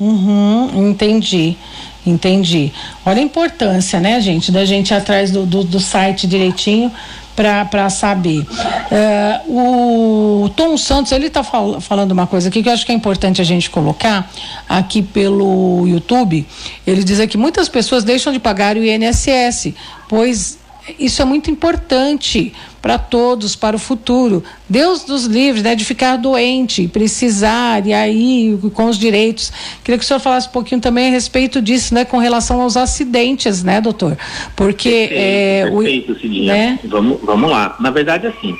Uhum, 0.00 0.88
entendi, 0.88 1.58
entendi. 2.06 2.72
Olha 3.04 3.20
a 3.20 3.22
importância, 3.24 4.00
né, 4.00 4.20
gente, 4.20 4.50
da 4.52 4.64
gente 4.64 4.90
ir 4.90 4.94
atrás 4.94 5.30
do, 5.30 5.46
do, 5.46 5.64
do 5.64 5.80
site 5.80 6.26
direitinho 6.26 6.90
para 7.34 7.90
saber. 7.90 8.46
É, 8.90 9.40
o 9.48 10.48
Tom 10.56 10.76
Santos, 10.76 11.10
ele 11.12 11.26
está 11.26 11.42
fal 11.42 11.80
falando 11.80 12.12
uma 12.12 12.26
coisa 12.26 12.48
aqui 12.48 12.62
que 12.62 12.68
eu 12.68 12.72
acho 12.72 12.86
que 12.86 12.92
é 12.92 12.94
importante 12.94 13.40
a 13.40 13.44
gente 13.44 13.68
colocar 13.70 14.30
aqui 14.68 15.02
pelo 15.02 15.86
YouTube. 15.86 16.46
Ele 16.86 17.02
diz 17.02 17.18
aqui: 17.18 17.36
muitas 17.36 17.68
pessoas 17.68 18.04
deixam 18.04 18.32
de 18.32 18.38
pagar 18.38 18.76
o 18.76 18.84
INSS, 18.84 19.74
pois 20.08 20.58
isso 20.98 21.22
é 21.22 21.24
muito 21.24 21.50
importante 21.50 22.52
para 22.82 22.98
todos, 22.98 23.56
para 23.56 23.74
o 23.74 23.78
futuro. 23.78 24.44
Deus 24.68 25.06
nos 25.06 25.24
livre 25.24 25.62
né, 25.62 25.74
de 25.74 25.84
ficar 25.84 26.16
doente, 26.16 26.86
precisar, 26.86 27.86
e 27.86 27.94
aí 27.94 28.58
com 28.74 28.86
os 28.86 28.98
direitos. 28.98 29.50
Queria 29.82 29.98
que 29.98 30.04
o 30.04 30.06
senhor 30.06 30.20
falasse 30.20 30.48
um 30.48 30.52
pouquinho 30.52 30.80
também 30.80 31.08
a 31.08 31.10
respeito 31.10 31.62
disso, 31.62 31.94
né, 31.94 32.04
com 32.04 32.18
relação 32.18 32.60
aos 32.60 32.76
acidentes, 32.76 33.64
né, 33.64 33.80
doutor? 33.80 34.18
Porque 34.54 35.08
é, 35.10 35.66
perfeito, 35.70 36.12
o, 36.12 36.20
Cidinha. 36.20 36.52
né? 36.52 36.78
Vamos, 36.84 37.18
vamos 37.22 37.50
lá. 37.50 37.74
Na 37.80 37.90
verdade, 37.90 38.26
assim, 38.26 38.54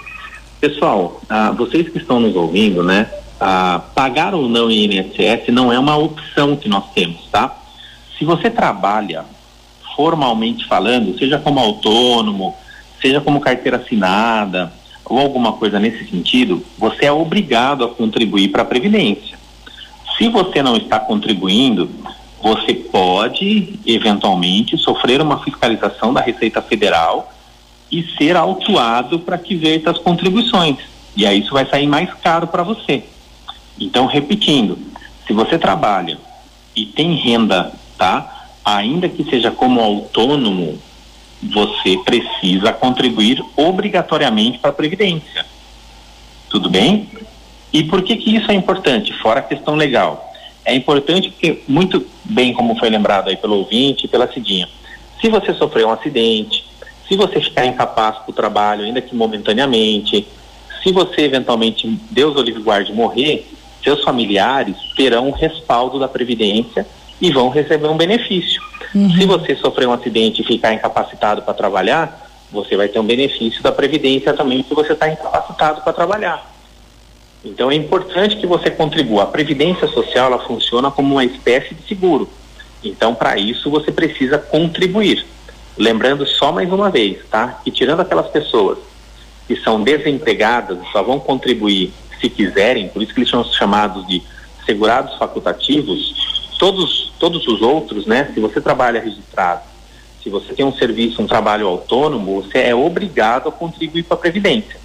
pessoal, 0.59 1.21
ah, 1.29 1.51
vocês 1.51 1.89
que 1.91 1.99
estão 1.99 2.19
nos 2.19 2.35
ouvindo, 2.35 2.83
né, 2.83 3.11
ah, 3.39 3.83
pagar 3.95 4.35
ou 4.35 4.49
não 4.49 4.71
INSS 4.71 5.49
não 5.53 5.71
é 5.71 5.79
uma 5.79 5.99
opção 5.99 6.57
que 6.57 6.67
nós 6.67 6.85
temos, 6.95 7.27
tá? 7.31 7.55
Se 8.19 8.25
você 8.25 8.49
trabalha 8.49 9.27
formalmente 9.95 10.67
falando, 10.67 11.19
seja 11.19 11.39
como 11.39 11.61
autônomo, 11.61 12.55
seja 13.01 13.21
como 13.21 13.41
carteira 13.41 13.79
assinada 13.79 14.73
ou 15.05 15.19
alguma 15.19 15.53
coisa 15.53 15.79
nesse 15.79 16.09
sentido, 16.09 16.65
você 16.79 17.07
é 17.07 17.13
obrigado 17.13 17.85
a 17.85 17.89
contribuir 17.89 18.49
para 18.49 18.63
a 18.63 18.67
Previdência. 18.67 19.39
Se 20.17 20.29
você 20.29 20.63
não 20.63 20.77
está 20.77 20.99
contribuindo, 20.99 21.91
você 22.43 22.75
pode, 22.75 23.79
eventualmente, 23.85 24.79
sofrer 24.79 25.21
uma 25.21 25.43
fiscalização 25.43 26.13
da 26.13 26.21
Receita 26.21 26.63
Federal 26.63 27.33
e 27.91 28.03
ser 28.17 28.37
autuado 28.37 29.19
para 29.19 29.39
que 29.39 29.55
verta 29.57 29.91
as 29.91 29.99
contribuições. 29.99 30.79
E 31.17 31.27
aí 31.27 31.41
isso 31.41 31.53
vai 31.53 31.67
sair 31.67 31.87
mais 31.87 32.13
caro 32.15 32.47
para 32.47 32.63
você. 32.63 33.05
Então, 33.79 34.07
repetindo, 34.07 34.79
se 35.27 35.33
você 35.33 35.59
trabalha 35.59 36.19
e 36.75 36.87
tem 36.87 37.15
renda, 37.15 37.73
tá? 37.97 38.34
Ainda 38.65 39.09
que 39.09 39.25
seja 39.25 39.51
como 39.51 39.81
autônomo, 39.81 40.79
você 41.43 41.99
precisa 42.05 42.73
contribuir 42.73 43.45
obrigatoriamente 43.57 44.59
para 44.59 44.71
a 44.71 44.75
Previdência. 44.75 45.45
Tudo 46.49 46.71
bem? 46.71 47.09
E 47.73 47.83
por 47.83 48.03
que 48.03 48.17
que 48.17 48.37
isso 48.37 48.51
é 48.51 48.55
importante? 48.55 49.13
Fora 49.13 49.41
a 49.41 49.43
questão 49.43 49.75
legal. 49.75 50.33
É 50.65 50.75
importante 50.75 51.31
porque, 51.31 51.63
muito 51.69 52.07
bem 52.25 52.55
como 52.55 52.79
foi 52.79 52.89
lembrado 52.89 53.29
aí 53.29 53.37
pelo 53.37 53.57
ouvinte 53.57 54.07
e 54.07 54.09
pela 54.09 54.33
Cidinha, 54.33 54.69
se 55.21 55.29
você 55.29 55.53
sofreu 55.53 55.89
um 55.89 55.93
acidente, 55.93 56.65
se 57.07 57.17
você 57.17 57.41
ficar 57.41 57.67
incapaz 57.67 58.17
para 58.19 58.31
o 58.31 58.35
trabalho, 58.35 58.85
ainda 58.85 59.03
que 59.03 59.15
momentaneamente, 59.15 60.27
se 60.83 60.93
você 60.93 61.23
eventualmente, 61.23 61.87
Deus 62.11 62.37
o 62.37 62.43
livre 62.43 62.63
guarde, 62.63 62.93
morrer, 62.93 63.47
seus 63.83 64.03
familiares 64.03 64.77
terão 64.97 65.29
o 65.29 65.33
respaldo 65.33 65.99
da 65.99 66.09
Previdência 66.09 66.87
e 67.25 67.33
vão 67.33 67.49
receber 67.49 67.89
um 67.89 67.97
benefício. 67.97 68.63
Se 68.93 69.25
você 69.25 69.57
sofrer 69.57 69.89
um 69.89 69.93
acidente 69.93 70.43
e 70.43 70.45
ficar 70.45 70.75
incapacitado 70.75 71.41
para 71.41 71.55
trabalhar, 71.55 72.29
você 72.53 72.77
vai 72.77 72.87
ter 72.87 72.99
um 72.99 73.07
benefício 73.07 73.63
da 73.63 73.73
Previdência 73.73 74.35
também, 74.35 74.63
porque 74.63 74.75
você 74.75 74.93
está 74.93 75.09
incapacitado 75.09 75.81
para 75.81 75.93
trabalhar. 75.95 76.53
Então 77.43 77.71
é 77.71 77.75
importante 77.75 78.37
que 78.37 78.47
você 78.47 78.71
contribua. 78.71 79.23
A 79.23 79.27
Previdência 79.27 79.89
Social 79.89 80.27
ela 80.27 80.39
funciona 80.47 80.91
como 80.91 81.15
uma 81.15 81.25
espécie 81.25 81.75
de 81.75 81.83
seguro. 81.89 82.29
Então, 82.83 83.15
para 83.15 83.39
isso, 83.39 83.71
você 83.71 83.91
precisa 83.91 84.37
contribuir. 84.37 85.25
Lembrando 85.79 86.27
só 86.27 86.53
mais 86.53 86.71
uma 86.71 86.91
vez, 86.91 87.19
tá? 87.31 87.61
Que 87.65 87.71
tirando 87.71 88.01
aquelas 88.01 88.29
pessoas 88.29 88.79
que 89.49 89.57
são 89.57 89.83
desempregadas, 89.83 90.79
só 90.93 91.03
vão 91.03 91.19
contribuir 91.19 91.91
se 92.21 92.29
quiserem, 92.29 92.89
por 92.89 93.03
isso 93.03 93.15
que 93.15 93.21
eles 93.21 93.31
são 93.31 93.43
chamados 93.45 94.07
de 94.07 94.23
segurados 94.67 95.17
facultativos, 95.17 96.34
todos, 96.59 97.13
todos 97.19 97.47
os 97.47 97.63
outros, 97.63 98.07
né? 98.07 98.31
Se 98.35 98.41
você 98.41 98.61
trabalha 98.61 99.01
registrado, 99.01 99.63
se 100.23 100.31
você 100.31 100.55
tem 100.55 100.65
um 100.65 100.73
serviço, 100.73 101.21
um 101.21 101.27
trabalho 101.27 101.67
autônomo, 101.67 102.43
você 102.43 102.59
é 102.59 102.75
obrigado 102.75 103.49
a 103.49 103.53
contribuir 103.53 104.03
para 104.05 104.17
a 104.17 104.21
Previdência, 104.21 104.77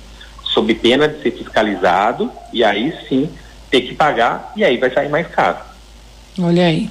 sob 0.44 0.74
pena 0.76 1.08
de 1.08 1.22
ser 1.22 1.32
fiscalizado 1.32 2.32
e 2.52 2.64
aí 2.64 2.94
sim 3.08 3.30
ter 3.72 3.82
que 3.82 3.96
pagar 3.96 4.52
e 4.56 4.64
aí 4.64 4.78
vai 4.78 4.92
sair 4.92 5.10
mais 5.10 5.28
caro. 5.28 5.60
Olha 6.38 6.66
aí. 6.66 6.90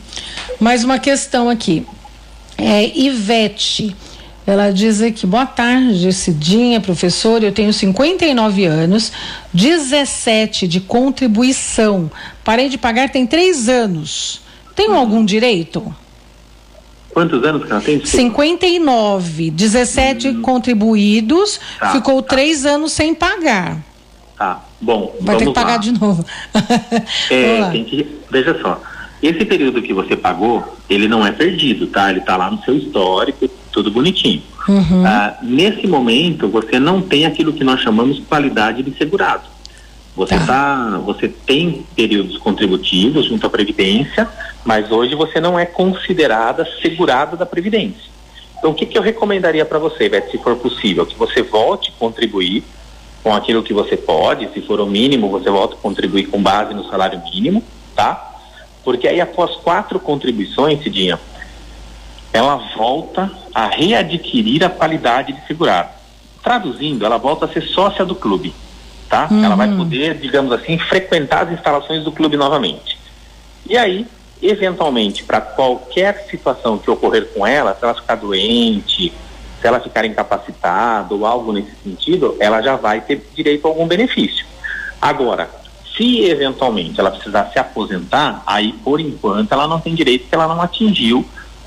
Mais 0.58 0.84
uma 0.84 0.98
questão 0.98 1.48
aqui. 1.48 1.86
É, 2.56 2.86
Ivete. 2.98 3.94
Ela 4.46 4.70
diz 4.70 5.02
aqui, 5.02 5.26
boa 5.26 5.44
tarde, 5.44 6.10
Cidinha, 6.10 6.80
professor, 6.80 7.44
eu 7.44 7.52
tenho 7.52 7.70
59 7.70 8.64
anos, 8.64 9.12
17 9.52 10.66
de 10.66 10.80
contribuição. 10.80 12.10
Parei 12.42 12.70
de 12.70 12.78
pagar 12.78 13.10
tem 13.10 13.26
três 13.26 13.68
anos. 13.68 14.40
Tenho 14.78 14.94
algum 14.94 15.24
direito? 15.24 15.92
Quantos 17.10 17.42
anos 17.42 17.64
que 17.64 17.72
ela 17.72 17.80
tem? 17.80 17.98
Desculpa. 17.98 18.22
59, 18.28 19.50
17 19.50 20.34
contribuídos, 20.34 21.58
Tá, 21.80 21.90
ficou 21.90 22.22
tá. 22.22 22.28
três 22.36 22.64
anos 22.64 22.92
sem 22.92 23.12
pagar. 23.12 23.78
Tá, 24.36 24.62
bom, 24.80 25.16
Vai 25.20 25.36
ter 25.36 25.46
que 25.46 25.52
pagar 25.52 25.72
lá. 25.72 25.76
de 25.78 25.90
novo. 25.90 26.24
É, 27.28 27.68
tem 27.72 27.82
que, 27.82 28.06
veja 28.30 28.56
só, 28.62 28.80
esse 29.20 29.44
período 29.44 29.82
que 29.82 29.92
você 29.92 30.16
pagou, 30.16 30.76
ele 30.88 31.08
não 31.08 31.26
é 31.26 31.32
perdido, 31.32 31.88
tá? 31.88 32.10
Ele 32.10 32.20
tá 32.20 32.36
lá 32.36 32.48
no 32.48 32.62
seu 32.62 32.76
histórico, 32.76 33.48
tudo 33.72 33.90
bonitinho. 33.90 34.40
Ah, 35.04 35.38
nesse 35.42 35.88
momento, 35.88 36.46
você 36.46 36.78
não 36.78 37.02
tem 37.02 37.26
aquilo 37.26 37.52
que 37.52 37.64
nós 37.64 37.80
chamamos 37.80 38.14
de 38.14 38.22
qualidade 38.22 38.84
de 38.84 38.96
segurado. 38.96 39.42
Você 40.18 40.36
tá. 40.36 40.46
tá. 40.46 40.98
você 41.04 41.28
tem 41.28 41.86
períodos 41.94 42.38
contributivos 42.38 43.26
junto 43.26 43.46
à 43.46 43.50
previdência, 43.50 44.28
mas 44.64 44.90
hoje 44.90 45.14
você 45.14 45.40
não 45.40 45.56
é 45.56 45.64
considerada 45.64 46.66
segurada 46.82 47.36
da 47.36 47.46
previdência. 47.46 48.10
Então, 48.58 48.72
o 48.72 48.74
que, 48.74 48.84
que 48.84 48.98
eu 48.98 49.02
recomendaria 49.02 49.64
para 49.64 49.78
você, 49.78 50.08
Beth, 50.08 50.28
se 50.32 50.38
for 50.38 50.56
possível, 50.56 51.06
que 51.06 51.16
você 51.16 51.40
volte 51.40 51.92
a 51.94 51.98
contribuir 52.00 52.64
com 53.22 53.32
aquilo 53.32 53.62
que 53.62 53.72
você 53.72 53.96
pode, 53.96 54.52
se 54.52 54.60
for 54.60 54.80
o 54.80 54.86
mínimo, 54.86 55.30
você 55.30 55.48
volta 55.48 55.74
a 55.74 55.78
contribuir 55.78 56.26
com 56.26 56.42
base 56.42 56.74
no 56.74 56.84
salário 56.88 57.22
mínimo, 57.32 57.62
tá? 57.94 58.40
Porque 58.82 59.06
aí 59.06 59.20
após 59.20 59.54
quatro 59.56 60.00
contribuições, 60.00 60.82
Cidinha, 60.82 61.20
ela 62.32 62.56
volta 62.76 63.30
a 63.54 63.68
readquirir 63.68 64.64
a 64.64 64.68
qualidade 64.68 65.32
de 65.32 65.46
segurado. 65.46 65.90
Traduzindo, 66.42 67.06
ela 67.06 67.18
volta 67.18 67.44
a 67.44 67.48
ser 67.48 67.62
sócia 67.62 68.04
do 68.04 68.16
clube, 68.16 68.52
tá? 69.08 69.28
Uhum. 69.30 69.44
Ela 69.44 69.56
vai 69.56 69.68
poder, 69.74 70.14
digamos 70.18 70.52
assim, 70.52 70.78
frequentar 70.78 71.44
as 71.46 71.52
instalações 71.52 72.04
do 72.04 72.12
clube 72.12 72.36
novamente. 72.36 72.98
E 73.68 73.76
aí, 73.76 74.06
eventualmente, 74.42 75.24
para 75.24 75.40
qualquer 75.40 76.26
situação 76.30 76.78
que 76.78 76.90
ocorrer 76.90 77.28
com 77.34 77.46
ela, 77.46 77.74
se 77.74 77.84
ela 77.84 77.94
ficar 77.94 78.16
doente, 78.16 79.12
se 79.60 79.66
ela 79.66 79.80
ficar 79.80 80.04
incapacitada 80.04 81.14
ou 81.14 81.26
algo 81.26 81.52
nesse 81.52 81.72
sentido, 81.82 82.36
ela 82.38 82.62
já 82.62 82.76
vai 82.76 83.00
ter 83.00 83.26
direito 83.34 83.66
a 83.66 83.70
algum 83.70 83.86
benefício. 83.86 84.46
Agora, 85.00 85.50
se 85.96 86.20
eventualmente 86.24 87.00
ela 87.00 87.10
precisar 87.10 87.50
se 87.52 87.58
aposentar, 87.58 88.42
aí 88.46 88.72
por 88.84 89.00
enquanto 89.00 89.50
ela 89.52 89.66
não 89.66 89.80
tem 89.80 89.94
direito 89.94 90.22
porque 90.22 90.34
ela 90.34 90.46
não 90.46 90.62
atingiu 90.62 91.26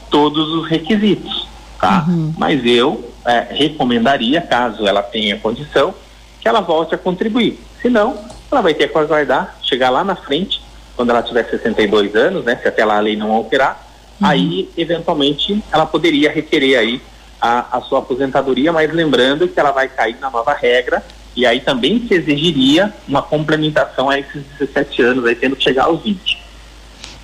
todos 0.09 0.49
os 0.49 0.69
requisitos, 0.69 1.47
tá? 1.79 2.05
Uhum. 2.07 2.33
Mas 2.37 2.65
eu 2.65 3.11
é, 3.25 3.47
recomendaria, 3.51 4.41
caso 4.41 4.87
ela 4.87 5.03
tenha 5.03 5.37
condição, 5.37 5.93
que 6.41 6.47
ela 6.47 6.59
volte 6.59 6.95
a 6.95 6.97
contribuir. 6.97 7.59
Se 7.81 7.89
não, 7.89 8.17
ela 8.51 8.61
vai 8.61 8.73
ter 8.73 8.87
que 8.87 8.97
aguardar, 8.97 9.57
chegar 9.61 9.89
lá 9.89 10.03
na 10.03 10.15
frente, 10.15 10.61
quando 10.95 11.11
ela 11.11 11.23
tiver 11.23 11.49
62 11.49 12.15
anos, 12.15 12.43
né? 12.43 12.57
Se 12.61 12.67
até 12.67 12.83
lá 12.83 12.97
a 12.97 12.99
lei 12.99 13.15
não 13.15 13.31
alterar, 13.31 13.87
uhum. 14.19 14.27
aí 14.27 14.69
eventualmente 14.75 15.63
ela 15.71 15.85
poderia 15.85 16.31
requerer 16.31 16.77
aí 16.77 17.01
a, 17.39 17.77
a 17.77 17.81
sua 17.81 17.99
aposentadoria, 17.99 18.71
mas 18.73 18.91
lembrando 18.93 19.47
que 19.47 19.59
ela 19.59 19.71
vai 19.71 19.87
cair 19.87 20.17
na 20.19 20.29
nova 20.29 20.53
regra 20.53 21.03
e 21.35 21.45
aí 21.45 21.61
também 21.61 22.05
se 22.07 22.13
exigiria 22.13 22.93
uma 23.07 23.21
complementação 23.21 24.09
a 24.09 24.19
esses 24.19 24.43
17 24.59 25.01
anos, 25.01 25.25
aí 25.25 25.35
tendo 25.35 25.55
que 25.55 25.63
chegar 25.63 25.85
aos 25.85 26.03
20. 26.03 26.39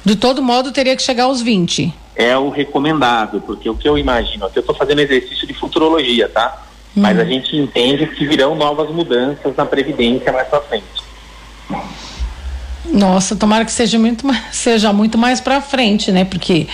De 0.05 0.15
todo 0.15 0.41
modo, 0.41 0.71
teria 0.71 0.95
que 0.95 1.01
chegar 1.01 1.25
aos 1.25 1.41
20. 1.41 1.93
É 2.15 2.37
o 2.37 2.49
recomendado, 2.49 3.41
porque 3.41 3.69
o 3.69 3.75
que 3.75 3.87
eu 3.87 3.97
imagino, 3.97 4.45
aqui 4.45 4.57
eu 4.57 4.61
estou 4.61 4.73
fazendo 4.73 5.01
exercício 5.01 5.45
de 5.45 5.53
futurologia, 5.53 6.29
tá? 6.29 6.66
Hum. 6.97 7.01
Mas 7.01 7.19
a 7.19 7.23
gente 7.23 7.55
entende 7.55 8.07
que 8.07 8.25
virão 8.25 8.55
novas 8.55 8.89
mudanças 8.89 9.55
na 9.55 9.65
Previdência 9.65 10.31
mais 10.33 10.47
pra 10.47 10.59
frente. 10.61 10.85
Nossa, 12.85 13.35
tomara 13.35 13.63
que 13.63 13.71
seja 13.71 13.99
muito, 13.99 14.25
seja 14.51 14.91
muito 14.91 15.17
mais 15.17 15.39
para 15.39 15.61
frente, 15.61 16.11
né? 16.11 16.25
Porque 16.25 16.67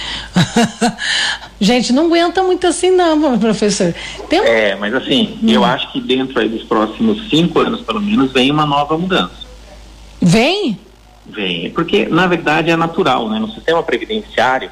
gente 1.60 1.92
não 1.92 2.06
aguenta 2.06 2.42
muito 2.42 2.66
assim, 2.66 2.90
não, 2.90 3.38
professor. 3.38 3.94
Tem. 4.30 4.40
É, 4.40 4.76
mas 4.76 4.94
assim, 4.94 5.38
hum. 5.44 5.50
eu 5.50 5.66
acho 5.66 5.92
que 5.92 6.00
dentro 6.00 6.40
aí 6.40 6.48
dos 6.48 6.64
próximos 6.64 7.30
cinco 7.30 7.60
anos, 7.60 7.82
pelo 7.82 8.00
menos, 8.00 8.32
vem 8.32 8.50
uma 8.50 8.66
nova 8.66 8.98
mudança. 8.98 9.44
Vem? 10.22 10.80
Vem, 11.26 11.70
porque 11.72 12.06
na 12.06 12.28
verdade 12.28 12.72
é 12.72 12.78
natural, 12.78 13.30
né? 13.30 13.40
No 13.40 13.52
sistema 13.52 13.84
previdenciário, 13.84 14.72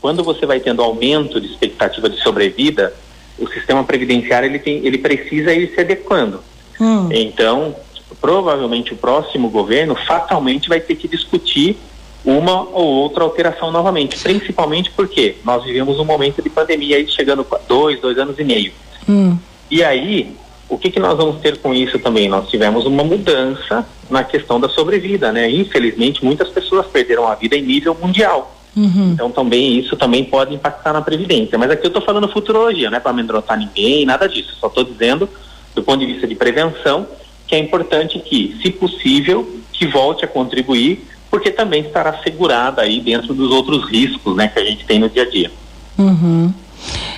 quando 0.00 0.22
você 0.22 0.46
vai 0.46 0.60
tendo 0.60 0.82
aumento 0.82 1.40
de 1.40 1.48
expectativa 1.48 2.08
de 2.08 2.20
sobrevida, 2.20 2.92
o 3.38 3.48
sistema 3.48 3.82
previdenciário 3.84 4.48
ele 4.48 4.58
tem, 4.58 4.86
ele 4.86 4.98
precisa 4.98 5.52
ir 5.52 5.72
se 5.74 5.80
adequando. 5.80 6.40
Hum. 6.80 7.08
Então, 7.10 7.74
provavelmente 8.20 8.92
o 8.92 8.96
próximo 8.96 9.48
governo 9.48 9.94
fatalmente 9.94 10.68
vai 10.68 10.80
ter 10.80 10.94
que 10.94 11.08
discutir 11.08 11.76
uma 12.24 12.62
ou 12.62 12.86
outra 12.86 13.22
alteração 13.22 13.70
novamente, 13.70 14.18
principalmente 14.18 14.90
porque 14.90 15.36
nós 15.44 15.62
vivemos 15.64 15.98
um 15.98 16.04
momento 16.04 16.40
de 16.42 16.48
pandemia 16.48 16.96
aí 16.96 17.06
chegando 17.06 17.46
a 17.52 17.58
dois, 17.68 18.00
dois 18.00 18.16
anos 18.18 18.38
e 18.38 18.44
meio. 18.44 18.72
Hum. 19.08 19.36
E 19.70 19.84
aí, 19.84 20.34
o 20.68 20.78
que, 20.78 20.90
que 20.90 20.98
nós 20.98 21.16
vamos 21.16 21.40
ter 21.40 21.58
com 21.58 21.74
isso 21.74 21.98
também? 21.98 22.28
Nós 22.28 22.48
tivemos 22.48 22.86
uma 22.86 23.04
mudança 23.04 23.86
na 24.08 24.24
questão 24.24 24.58
da 24.58 24.68
sobrevida, 24.68 25.30
né? 25.32 25.50
Infelizmente, 25.50 26.24
muitas 26.24 26.48
pessoas 26.48 26.86
perderam 26.86 27.28
a 27.28 27.34
vida 27.34 27.56
em 27.56 27.62
nível 27.62 27.96
mundial. 28.00 28.53
Uhum. 28.76 29.12
Então 29.12 29.30
também 29.30 29.78
isso 29.78 29.96
também 29.96 30.24
pode 30.24 30.54
impactar 30.54 30.92
na 30.92 31.00
previdência. 31.00 31.56
Mas 31.58 31.70
aqui 31.70 31.86
eu 31.86 31.88
estou 31.88 32.02
falando 32.02 32.28
futurologia, 32.28 32.90
não 32.90 32.96
é 32.96 33.00
para 33.00 33.10
amedrontar 33.10 33.58
ninguém, 33.58 34.04
nada 34.04 34.28
disso. 34.28 34.56
Só 34.60 34.66
estou 34.66 34.84
dizendo 34.84 35.28
do 35.74 35.82
ponto 35.82 36.00
de 36.00 36.06
vista 36.06 36.26
de 36.26 36.34
prevenção 36.34 37.06
que 37.46 37.54
é 37.54 37.58
importante 37.58 38.18
que, 38.18 38.56
se 38.62 38.70
possível, 38.70 39.60
que 39.72 39.86
volte 39.86 40.24
a 40.24 40.28
contribuir, 40.28 41.06
porque 41.30 41.50
também 41.50 41.82
estará 41.82 42.22
segurada 42.22 42.82
aí 42.82 43.00
dentro 43.00 43.34
dos 43.34 43.50
outros 43.50 43.88
riscos, 43.90 44.36
né, 44.36 44.48
que 44.48 44.58
a 44.58 44.64
gente 44.64 44.84
tem 44.84 44.98
no 44.98 45.08
dia 45.08 45.22
a 45.22 45.30
dia. 45.30 45.50
Uhum. 45.98 46.52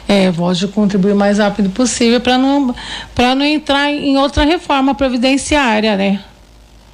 É, 0.09 0.31
volte 0.31 0.64
a 0.64 0.69
contribuir 0.69 1.12
o 1.12 1.16
mais 1.16 1.38
rápido 1.38 1.71
possível 1.71 2.21
para 2.21 2.38
não 2.38 2.75
para 3.14 3.35
não 3.35 3.45
entrar 3.45 3.90
em 3.90 4.16
outra 4.16 4.45
reforma 4.45 4.95
previdenciária, 4.95 5.97
né? 5.97 6.21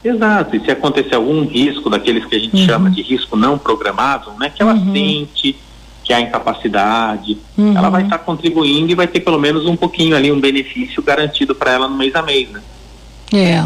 Exato. 0.05 0.57
E 0.57 0.61
se 0.61 0.71
acontecer 0.71 1.15
algum 1.15 1.45
risco 1.47 1.89
daqueles 1.89 2.25
que 2.25 2.35
a 2.35 2.39
gente 2.39 2.57
uhum. 2.57 2.67
chama 2.67 2.91
de 2.91 3.03
risco 3.03 3.37
não 3.37 3.59
programado, 3.59 4.33
né, 4.39 4.51
que 4.55 4.63
ela 4.63 4.75
uhum. 4.75 4.93
sente 4.93 5.57
que 6.03 6.13
há 6.13 6.21
incapacidade, 6.21 7.39
uhum. 7.57 7.77
ela 7.77 7.89
vai 7.89 8.03
estar 8.03 8.19
tá 8.19 8.25
contribuindo 8.25 8.91
e 8.91 8.95
vai 8.95 9.07
ter 9.07 9.21
pelo 9.21 9.39
menos 9.39 9.67
um 9.67 9.77
pouquinho 9.77 10.17
ali 10.17 10.33
um 10.33 10.41
benefício 10.41 11.01
garantido 11.03 11.55
para 11.55 11.73
ela 11.73 11.89
no 11.89 11.97
mês 11.97 12.15
a 12.17 12.23
mês, 12.23 12.49
né? 12.51 12.61
É. 13.33 13.65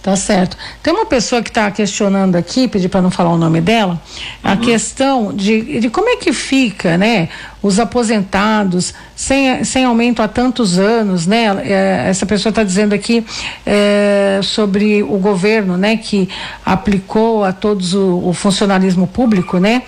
Tá 0.00 0.14
certo. 0.14 0.56
Tem 0.80 0.92
uma 0.92 1.06
pessoa 1.06 1.42
que 1.42 1.50
está 1.50 1.68
questionando 1.72 2.36
aqui, 2.36 2.68
pedi 2.68 2.88
para 2.88 3.02
não 3.02 3.10
falar 3.10 3.30
o 3.30 3.36
nome 3.36 3.60
dela, 3.60 4.00
a 4.44 4.52
uhum. 4.52 4.58
questão 4.58 5.34
de, 5.34 5.80
de 5.80 5.90
como 5.90 6.08
é 6.08 6.16
que 6.16 6.32
fica, 6.32 6.96
né, 6.96 7.28
os 7.60 7.80
aposentados 7.80 8.94
sem, 9.16 9.64
sem 9.64 9.84
aumento 9.84 10.22
há 10.22 10.28
tantos 10.28 10.78
anos, 10.78 11.26
né? 11.26 11.46
É, 11.64 12.04
essa 12.08 12.24
pessoa 12.24 12.50
está 12.50 12.62
dizendo 12.62 12.94
aqui 12.94 13.26
é, 13.66 14.38
sobre 14.44 15.02
o 15.02 15.18
governo, 15.18 15.76
né, 15.76 15.96
que 15.96 16.28
aplicou 16.64 17.42
a 17.42 17.52
todos 17.52 17.92
o, 17.92 18.28
o 18.28 18.32
funcionalismo 18.32 19.08
público, 19.08 19.58
né, 19.58 19.82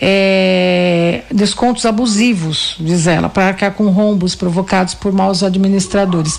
é, 0.00 1.22
descontos 1.32 1.84
abusivos, 1.84 2.76
diz 2.78 3.08
ela, 3.08 3.28
para 3.28 3.48
arcar 3.48 3.72
com 3.72 3.88
rombos 3.88 4.36
provocados 4.36 4.94
por 4.94 5.12
maus 5.12 5.42
administradores 5.42 6.38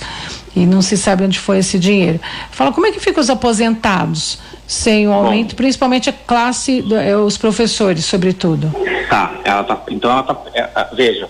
e 0.57 0.65
não 0.65 0.81
se 0.81 0.97
sabe 0.97 1.23
onde 1.23 1.39
foi 1.39 1.59
esse 1.59 1.77
dinheiro. 1.77 2.19
Fala 2.51 2.71
como 2.71 2.87
é 2.87 2.91
que 2.91 2.99
ficam 2.99 3.21
os 3.21 3.29
aposentados 3.29 4.39
sem 4.65 5.07
o 5.07 5.13
aumento, 5.13 5.51
Bom, 5.51 5.57
principalmente 5.57 6.09
a 6.09 6.13
classe, 6.13 6.83
eh, 6.91 7.15
os 7.15 7.37
professores, 7.37 8.03
sobretudo. 8.03 8.73
Tá, 9.09 9.39
ela 9.45 9.63
tá, 9.63 9.81
então 9.89 10.11
ela 10.11 10.23
tá, 10.23 10.37
é, 10.53 10.61
é, 10.61 10.87
veja, 10.93 11.29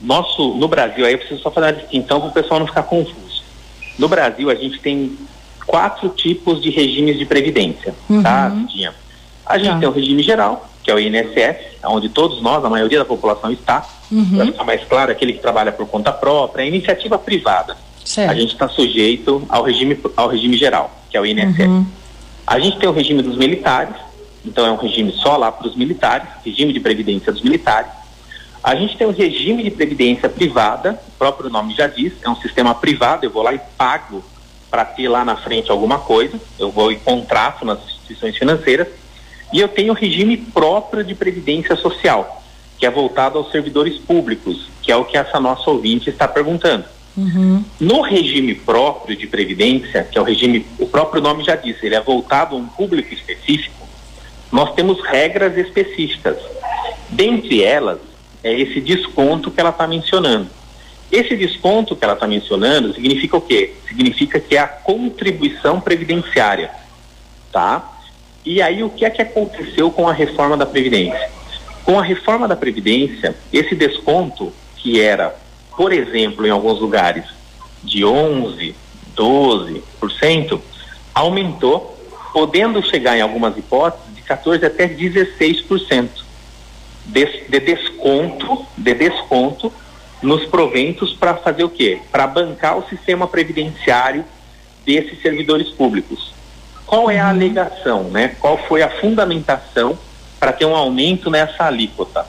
nosso, 0.00 0.54
no 0.54 0.66
Brasil, 0.66 1.06
aí 1.06 1.12
eu 1.12 1.18
preciso 1.18 1.40
só 1.42 1.50
fazer 1.50 1.66
uma 1.66 1.72
distinção 1.74 2.20
para 2.20 2.28
o 2.30 2.32
pessoal 2.32 2.58
não 2.58 2.66
ficar 2.66 2.82
confuso. 2.82 3.44
No 3.98 4.08
Brasil, 4.08 4.50
a 4.50 4.54
gente 4.54 4.80
tem 4.80 5.16
quatro 5.66 6.08
tipos 6.08 6.62
de 6.62 6.70
regimes 6.70 7.18
de 7.18 7.24
previdência, 7.24 7.94
uhum. 8.08 8.22
tá, 8.22 8.50
Cidinha? 8.50 8.94
A 9.44 9.58
gente 9.58 9.70
tá. 9.70 9.78
tem 9.78 9.88
o 9.88 9.92
regime 9.92 10.22
geral, 10.22 10.68
que 10.82 10.90
é 10.90 10.94
o 10.94 10.98
INSS, 10.98 11.78
onde 11.84 12.08
todos 12.08 12.42
nós, 12.42 12.64
a 12.64 12.70
maioria 12.70 12.98
da 12.98 13.04
população 13.04 13.50
está. 13.52 13.86
Uhum. 14.10 14.36
Para 14.36 14.46
ficar 14.46 14.64
mais 14.64 14.84
claro, 14.84 15.12
aquele 15.12 15.34
que 15.34 15.40
trabalha 15.40 15.70
por 15.70 15.86
conta 15.86 16.12
própria, 16.12 16.64
é 16.64 16.68
iniciativa 16.68 17.18
privada. 17.18 17.76
Certo. 18.06 18.30
A 18.30 18.34
gente 18.34 18.52
está 18.52 18.68
sujeito 18.68 19.44
ao 19.48 19.64
regime, 19.64 19.98
ao 20.16 20.28
regime 20.28 20.56
geral, 20.56 20.96
que 21.10 21.16
é 21.16 21.20
o 21.20 21.26
INSS. 21.26 21.66
Uhum. 21.66 21.86
A 22.46 22.60
gente 22.60 22.78
tem 22.78 22.88
o 22.88 22.92
regime 22.92 23.20
dos 23.20 23.36
militares, 23.36 23.96
então 24.44 24.64
é 24.64 24.70
um 24.70 24.76
regime 24.76 25.10
só 25.10 25.36
lá 25.36 25.50
para 25.50 25.66
os 25.66 25.74
militares, 25.74 26.28
regime 26.44 26.72
de 26.72 26.78
previdência 26.78 27.32
dos 27.32 27.42
militares. 27.42 27.90
A 28.62 28.76
gente 28.76 28.96
tem 28.96 29.08
o 29.08 29.10
regime 29.10 29.64
de 29.64 29.72
previdência 29.72 30.28
privada, 30.28 31.00
o 31.08 31.18
próprio 31.18 31.50
nome 31.50 31.74
já 31.74 31.88
diz, 31.88 32.12
é 32.22 32.30
um 32.30 32.36
sistema 32.36 32.76
privado, 32.76 33.26
eu 33.26 33.30
vou 33.30 33.42
lá 33.42 33.52
e 33.52 33.60
pago 33.76 34.24
para 34.70 34.84
ter 34.84 35.08
lá 35.08 35.24
na 35.24 35.36
frente 35.36 35.70
alguma 35.70 35.98
coisa, 35.98 36.40
eu 36.60 36.70
vou 36.70 36.92
e 36.92 36.96
contrato 36.96 37.64
nas 37.64 37.82
instituições 37.84 38.36
financeiras. 38.36 38.86
E 39.52 39.60
eu 39.60 39.68
tenho 39.68 39.92
o 39.92 39.96
regime 39.96 40.36
próprio 40.36 41.02
de 41.02 41.14
previdência 41.14 41.74
social, 41.74 42.42
que 42.78 42.86
é 42.86 42.90
voltado 42.90 43.36
aos 43.36 43.50
servidores 43.50 43.98
públicos, 43.98 44.68
que 44.80 44.92
é 44.92 44.96
o 44.96 45.04
que 45.04 45.16
essa 45.16 45.40
nossa 45.40 45.68
ouvinte 45.70 46.08
está 46.08 46.28
perguntando. 46.28 46.84
Uhum. 47.16 47.64
No 47.80 48.02
regime 48.02 48.54
próprio 48.54 49.16
de 49.16 49.26
previdência, 49.26 50.04
que 50.04 50.18
é 50.18 50.20
o 50.20 50.24
regime, 50.24 50.66
o 50.78 50.86
próprio 50.86 51.22
nome 51.22 51.42
já 51.42 51.56
disse, 51.56 51.86
ele 51.86 51.94
é 51.94 52.00
voltado 52.00 52.54
a 52.54 52.58
um 52.58 52.66
público 52.66 53.12
específico, 53.14 53.88
nós 54.52 54.74
temos 54.74 55.02
regras 55.02 55.56
específicas. 55.56 56.36
Dentre 57.08 57.62
elas, 57.62 57.98
é 58.44 58.52
esse 58.52 58.80
desconto 58.80 59.50
que 59.50 59.60
ela 59.60 59.70
está 59.70 59.86
mencionando. 59.86 60.48
Esse 61.10 61.36
desconto 61.36 61.94
que 61.94 62.04
ela 62.04 62.14
está 62.14 62.26
mencionando 62.26 62.92
significa 62.92 63.36
o 63.36 63.40
quê? 63.40 63.74
Significa 63.88 64.40
que 64.40 64.56
é 64.56 64.60
a 64.60 64.66
contribuição 64.66 65.80
previdenciária, 65.80 66.70
tá? 67.52 67.92
E 68.44 68.60
aí 68.60 68.82
o 68.82 68.90
que 68.90 69.04
é 69.04 69.10
que 69.10 69.22
aconteceu 69.22 69.90
com 69.90 70.08
a 70.08 70.12
reforma 70.12 70.56
da 70.56 70.66
Previdência? 70.66 71.30
Com 71.84 71.98
a 71.98 72.02
reforma 72.02 72.46
da 72.46 72.56
Previdência, 72.56 73.34
esse 73.52 73.74
desconto, 73.74 74.52
que 74.76 75.00
era 75.00 75.34
por 75.76 75.92
exemplo, 75.92 76.46
em 76.46 76.50
alguns 76.50 76.80
lugares, 76.80 77.24
de 77.82 78.00
11%, 78.02 78.74
12%, 79.16 80.60
aumentou, 81.14 81.98
podendo 82.32 82.84
chegar 82.84 83.16
em 83.16 83.20
algumas 83.20 83.56
hipóteses 83.56 84.14
de 84.14 84.22
14 84.22 84.64
até 84.64 84.88
16% 84.88 86.08
de, 87.06 87.24
de 87.48 87.60
desconto, 87.60 88.66
de 88.76 88.94
desconto 88.94 89.72
nos 90.22 90.44
proventos 90.46 91.12
para 91.12 91.34
fazer 91.34 91.64
o 91.64 91.68
quê? 91.68 92.00
Para 92.10 92.26
bancar 92.26 92.78
o 92.78 92.88
sistema 92.88 93.26
previdenciário 93.26 94.24
desses 94.84 95.20
servidores 95.22 95.68
públicos. 95.68 96.34
Qual 96.86 97.10
é 97.10 97.18
a 97.18 97.28
alegação, 97.28 98.04
né? 98.04 98.36
Qual 98.40 98.58
foi 98.58 98.82
a 98.82 98.88
fundamentação 98.88 99.98
para 100.38 100.52
ter 100.52 100.64
um 100.64 100.76
aumento 100.76 101.30
nessa 101.30 101.64
alíquota? 101.64 102.26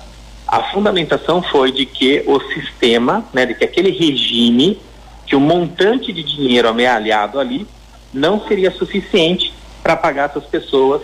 A 0.48 0.64
fundamentação 0.72 1.44
foi 1.44 1.72
de 1.72 1.86
que 1.86 2.24
o 2.26 2.40
sistema, 2.54 3.26
né, 3.34 3.46
de 3.46 3.54
que 3.54 3.66
aquele 3.66 3.92
regime, 3.92 4.80
que 5.26 5.36
o 5.36 5.40
montante 5.42 6.14
de 6.14 6.24
dinheiro 6.24 6.70
amealhado 6.70 7.38
ali 7.40 7.68
não 8.14 8.48
seria 8.48 8.72
suficiente 8.72 9.54
para 9.84 9.98
pagar 9.98 10.30
essas 10.30 10.46
pessoas 10.46 11.02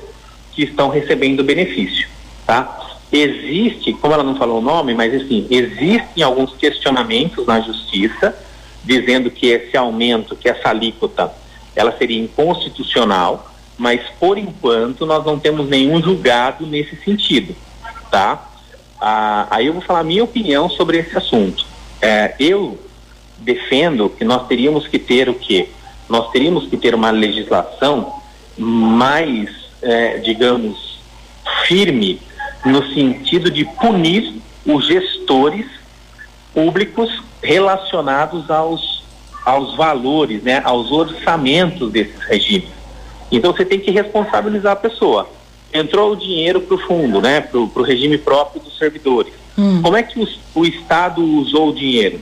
que 0.53 0.63
estão 0.63 0.87
recebendo 0.87 1.41
o 1.41 1.43
benefício, 1.43 2.07
tá? 2.45 2.79
Existe, 3.11 3.93
como 3.93 4.13
ela 4.13 4.23
não 4.23 4.35
falou 4.35 4.59
o 4.59 4.61
nome, 4.61 4.93
mas 4.93 5.13
assim, 5.13 5.45
existem 5.49 6.23
alguns 6.23 6.55
questionamentos 6.55 7.45
na 7.45 7.59
justiça 7.59 8.35
dizendo 8.83 9.29
que 9.29 9.47
esse 9.47 9.75
aumento, 9.77 10.35
que 10.35 10.49
essa 10.49 10.69
alíquota 10.69 11.31
ela 11.75 11.95
seria 11.97 12.19
inconstitucional, 12.19 13.51
mas 13.77 14.01
por 14.19 14.37
enquanto 14.37 15.05
nós 15.05 15.25
não 15.25 15.37
temos 15.37 15.67
nenhum 15.67 16.01
julgado 16.01 16.65
nesse 16.65 16.95
sentido, 16.97 17.55
tá? 18.09 18.49
Ah, 19.05 19.47
aí 19.49 19.67
eu 19.67 19.73
vou 19.73 19.81
falar 19.81 19.99
a 19.99 20.03
minha 20.03 20.23
opinião 20.23 20.69
sobre 20.69 20.97
esse 20.97 21.17
assunto. 21.17 21.65
É, 22.01 22.33
eu 22.39 22.79
defendo 23.37 24.09
que 24.09 24.23
nós 24.23 24.47
teríamos 24.47 24.87
que 24.87 24.97
ter 24.97 25.27
o 25.27 25.33
quê? 25.33 25.67
Nós 26.07 26.31
teríamos 26.31 26.67
que 26.67 26.77
ter 26.77 26.95
uma 26.95 27.11
legislação 27.11 28.13
mais, 28.57 29.49
é, 29.81 30.19
digamos, 30.19 31.01
firme 31.65 32.21
no 32.65 32.81
sentido 32.93 33.51
de 33.51 33.65
punir 33.65 34.41
os 34.65 34.87
gestores 34.87 35.65
públicos 36.53 37.21
relacionados 37.41 38.49
aos 38.49 39.03
aos 39.45 39.75
valores, 39.75 40.41
né, 40.41 40.61
aos 40.63 40.89
orçamentos 40.89 41.91
desses 41.91 42.17
regimes. 42.21 42.69
Então 43.29 43.51
você 43.51 43.65
tem 43.65 43.77
que 43.77 43.91
responsabilizar 43.91 44.71
a 44.71 44.77
pessoa. 44.77 45.27
Entrou 45.73 46.11
o 46.11 46.15
dinheiro 46.15 46.61
para 46.61 46.75
o 46.75 46.77
fundo, 46.77 47.21
né, 47.21 47.41
para 47.41 47.59
o 47.59 47.81
regime 47.81 48.17
próprio 48.17 48.61
dos 48.61 48.77
servidores. 48.77 49.33
Hum. 49.57 49.81
Como 49.81 49.97
é 49.97 50.03
que 50.03 50.19
o, 50.19 50.27
o 50.55 50.65
Estado 50.65 51.23
usou 51.23 51.69
o 51.69 51.73
dinheiro? 51.73 52.19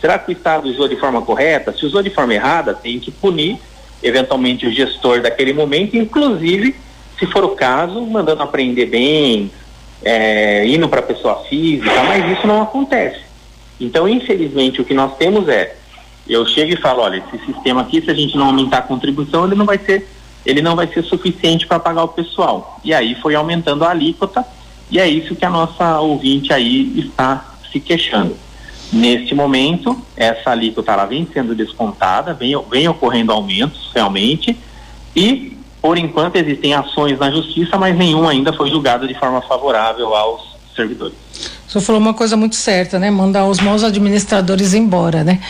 Será 0.00 0.18
que 0.18 0.30
o 0.30 0.32
Estado 0.32 0.68
usou 0.68 0.88
de 0.88 0.96
forma 0.96 1.22
correta? 1.22 1.72
Se 1.72 1.84
usou 1.84 2.02
de 2.02 2.10
forma 2.10 2.34
errada, 2.34 2.74
tem 2.74 2.98
que 2.98 3.10
punir, 3.10 3.58
eventualmente, 4.02 4.66
o 4.66 4.72
gestor 4.72 5.20
daquele 5.20 5.52
momento, 5.52 5.96
inclusive, 5.96 6.74
se 7.18 7.26
for 7.26 7.44
o 7.44 7.50
caso, 7.50 8.00
mandando 8.06 8.42
apreender 8.42 8.88
bem, 8.88 9.50
é, 10.02 10.66
indo 10.66 10.88
para 10.88 11.00
a 11.00 11.02
pessoa 11.02 11.44
física, 11.44 12.02
mas 12.04 12.38
isso 12.38 12.46
não 12.46 12.62
acontece. 12.62 13.20
Então, 13.78 14.08
infelizmente, 14.08 14.80
o 14.80 14.84
que 14.84 14.94
nós 14.94 15.16
temos 15.16 15.48
é 15.48 15.76
eu 16.28 16.46
chego 16.46 16.72
e 16.72 16.76
falo, 16.76 17.02
olha, 17.02 17.16
esse 17.34 17.44
sistema 17.44 17.80
aqui, 17.80 18.00
se 18.00 18.10
a 18.10 18.14
gente 18.14 18.36
não 18.36 18.46
aumentar 18.46 18.78
a 18.78 18.82
contribuição, 18.82 19.44
ele 19.44 19.56
não 19.56 19.66
vai 19.66 19.78
ser, 19.78 20.08
ele 20.44 20.62
não 20.62 20.76
vai 20.76 20.86
ser 20.86 21.02
suficiente 21.04 21.66
para 21.66 21.78
pagar 21.78 22.04
o 22.04 22.08
pessoal. 22.08 22.80
E 22.84 22.94
aí 22.94 23.14
foi 23.16 23.34
aumentando 23.34 23.84
a 23.84 23.90
alíquota, 23.90 24.44
e 24.90 24.98
é 24.98 25.08
isso 25.08 25.36
que 25.36 25.44
a 25.44 25.50
nossa 25.50 26.00
ouvinte 26.00 26.52
aí 26.52 26.92
está 26.98 27.56
se 27.70 27.78
queixando. 27.78 28.36
Neste 28.92 29.34
momento, 29.34 30.00
essa 30.16 30.50
alíquota 30.50 30.92
ela 30.92 31.04
vem 31.04 31.28
sendo 31.32 31.54
descontada, 31.54 32.34
vem, 32.34 32.60
vem 32.68 32.88
ocorrendo 32.88 33.32
aumentos 33.32 33.90
realmente, 33.94 34.56
e 35.14 35.56
por 35.80 35.96
enquanto 35.96 36.36
existem 36.36 36.74
ações 36.74 37.18
na 37.18 37.30
justiça, 37.30 37.78
mas 37.78 37.96
nenhum 37.96 38.28
ainda 38.28 38.52
foi 38.52 38.68
julgado 38.68 39.06
de 39.08 39.14
forma 39.14 39.40
favorável 39.42 40.14
aos 40.14 40.42
servidores. 40.74 41.14
O 41.66 41.70
senhor 41.70 41.84
falou 41.84 42.00
uma 42.00 42.12
coisa 42.12 42.36
muito 42.36 42.56
certa, 42.56 42.98
né? 42.98 43.10
Mandar 43.10 43.46
os 43.46 43.60
maus 43.60 43.84
administradores 43.84 44.74
embora, 44.74 45.22
né? 45.22 45.40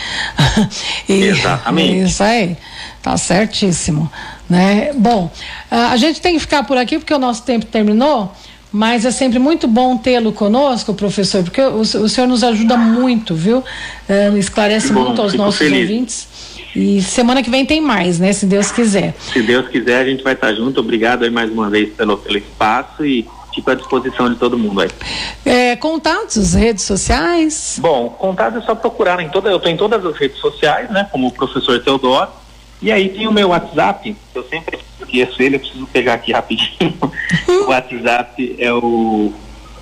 e, 1.09 1.13
Exatamente. 1.23 2.05
Isso 2.09 2.23
aí, 2.23 2.55
tá 3.01 3.17
certíssimo, 3.17 4.11
né? 4.49 4.91
Bom, 4.93 5.31
a 5.69 5.97
gente 5.97 6.21
tem 6.21 6.35
que 6.35 6.39
ficar 6.39 6.63
por 6.63 6.77
aqui 6.77 6.99
porque 6.99 7.13
o 7.13 7.19
nosso 7.19 7.43
tempo 7.43 7.65
terminou, 7.65 8.31
mas 8.71 9.05
é 9.05 9.11
sempre 9.11 9.37
muito 9.37 9.67
bom 9.67 9.97
tê-lo 9.97 10.31
conosco, 10.31 10.93
professor, 10.93 11.43
porque 11.43 11.61
o, 11.61 11.81
o, 11.81 12.09
senhor 12.09 12.27
nos 12.27 12.43
ajuda 12.43 12.77
muito, 12.77 13.35
viu? 13.35 13.63
É, 14.07 14.29
esclarece 14.37 14.93
bom, 14.93 15.05
muito 15.05 15.21
aos 15.21 15.33
nossos 15.33 15.57
feliz. 15.57 15.81
ouvintes. 15.81 16.27
E 16.73 17.01
semana 17.01 17.43
que 17.43 17.49
vem 17.49 17.65
tem 17.65 17.81
mais, 17.81 18.17
né? 18.17 18.31
Se 18.31 18.45
Deus 18.45 18.71
quiser. 18.71 19.13
Se 19.19 19.41
Deus 19.41 19.67
quiser, 19.67 20.01
a 20.01 20.05
gente 20.05 20.23
vai 20.23 20.33
estar 20.33 20.53
junto. 20.53 20.79
Obrigado 20.79 21.23
aí 21.23 21.29
mais 21.29 21.51
uma 21.51 21.69
vez 21.69 21.93
pelo, 21.93 22.17
pelo 22.17 22.37
espaço 22.37 23.05
e 23.05 23.27
fico 23.53 23.69
à 23.69 23.75
disposição 23.75 24.29
de 24.29 24.37
todo 24.37 24.57
mundo 24.57 24.79
aí. 24.79 24.89
É, 25.43 25.75
contatos, 25.75 26.53
redes 26.53 26.85
sociais? 26.85 27.77
Bom, 27.81 28.09
contatos 28.09 28.63
é 28.63 28.65
só 28.65 28.73
procurar 28.73 29.19
em 29.19 29.27
toda, 29.27 29.49
eu 29.49 29.57
estou 29.57 29.69
em 29.69 29.75
todas 29.75 30.05
as 30.05 30.15
redes 30.15 30.39
sociais, 30.39 30.89
né? 30.89 31.07
Como 31.11 31.27
o 31.27 31.31
professor 31.31 31.77
Teodoro. 31.83 32.29
E 32.81 32.91
aí 32.91 33.09
tem 33.09 33.27
o 33.27 33.31
meu 33.31 33.49
WhatsApp, 33.49 34.15
eu 34.33 34.43
sempre 34.47 34.79
esqueço 34.99 35.41
ele, 35.41 35.55
eu 35.55 35.59
preciso 35.59 35.85
pegar 35.87 36.15
aqui 36.15 36.31
rapidinho. 36.31 36.97
o 37.47 37.69
WhatsApp 37.69 38.55
é 38.57 38.73
o 38.73 39.31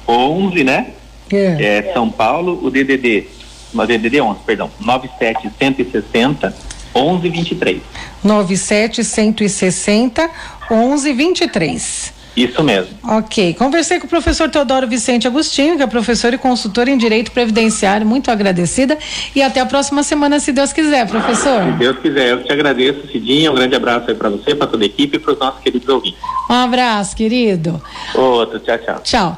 11, 0.08 0.64
né? 0.64 0.94
É. 1.32 1.88
é 1.88 1.94
São 1.94 2.10
Paulo, 2.10 2.60
o 2.62 2.70
DDD, 2.70 3.28
o 3.74 3.86
DDD 3.86 4.20
11, 4.20 4.40
perdão, 4.46 4.70
97160 4.80 6.56
1123. 6.94 7.82
97 8.24 9.04
160 9.04 10.30
1123. 10.70 12.19
Isso 12.36 12.64
mesmo. 12.64 12.98
Ok. 13.04 13.54
Conversei 13.56 14.00
com 14.00 14.08
o 14.08 14.10
professor 14.10 14.50
Teodoro 14.50 14.88
Vicente 14.88 15.28
Agostinho, 15.28 15.78
que 15.78 15.84
é 15.84 15.88
professor 15.88 16.34
e 16.34 16.38
consultor 16.38 16.88
em 16.88 16.98
Direito 16.98 17.32
Previdenciário. 17.32 18.06
Muito 18.06 18.32
agradecida. 18.32 18.98
E 19.36 19.42
até 19.42 19.60
a 19.60 19.66
próxima 19.66 20.04
semana, 20.04 20.40
se 20.40 20.52
Deus 20.52 20.72
quiser, 20.72 21.08
professor. 21.08 21.64
Se 21.64 21.72
Deus 21.80 22.00
quiser. 22.00 22.30
Eu 22.30 22.44
te 22.44 22.52
agradeço, 22.52 23.08
Cidinha. 23.12 23.52
Um 23.52 23.56
grande 23.56 23.76
abraço 23.76 24.10
aí 24.10 24.16
para 24.16 24.30
você, 24.30 24.56
para 24.56 24.68
toda 24.68 24.84
a 24.84 24.86
equipe 24.86 25.18
e 25.18 25.20
para 25.20 25.34
os 25.34 25.40
nossos 25.40 25.62
queridos 25.62 25.88
ouvintes. 25.90 26.20
Um 26.50 26.54
abraço, 26.54 27.16
querido. 27.16 27.82
Outro. 28.16 28.60
Tchau, 28.60 28.78
tchau. 28.78 29.00
Tchau. 29.04 29.38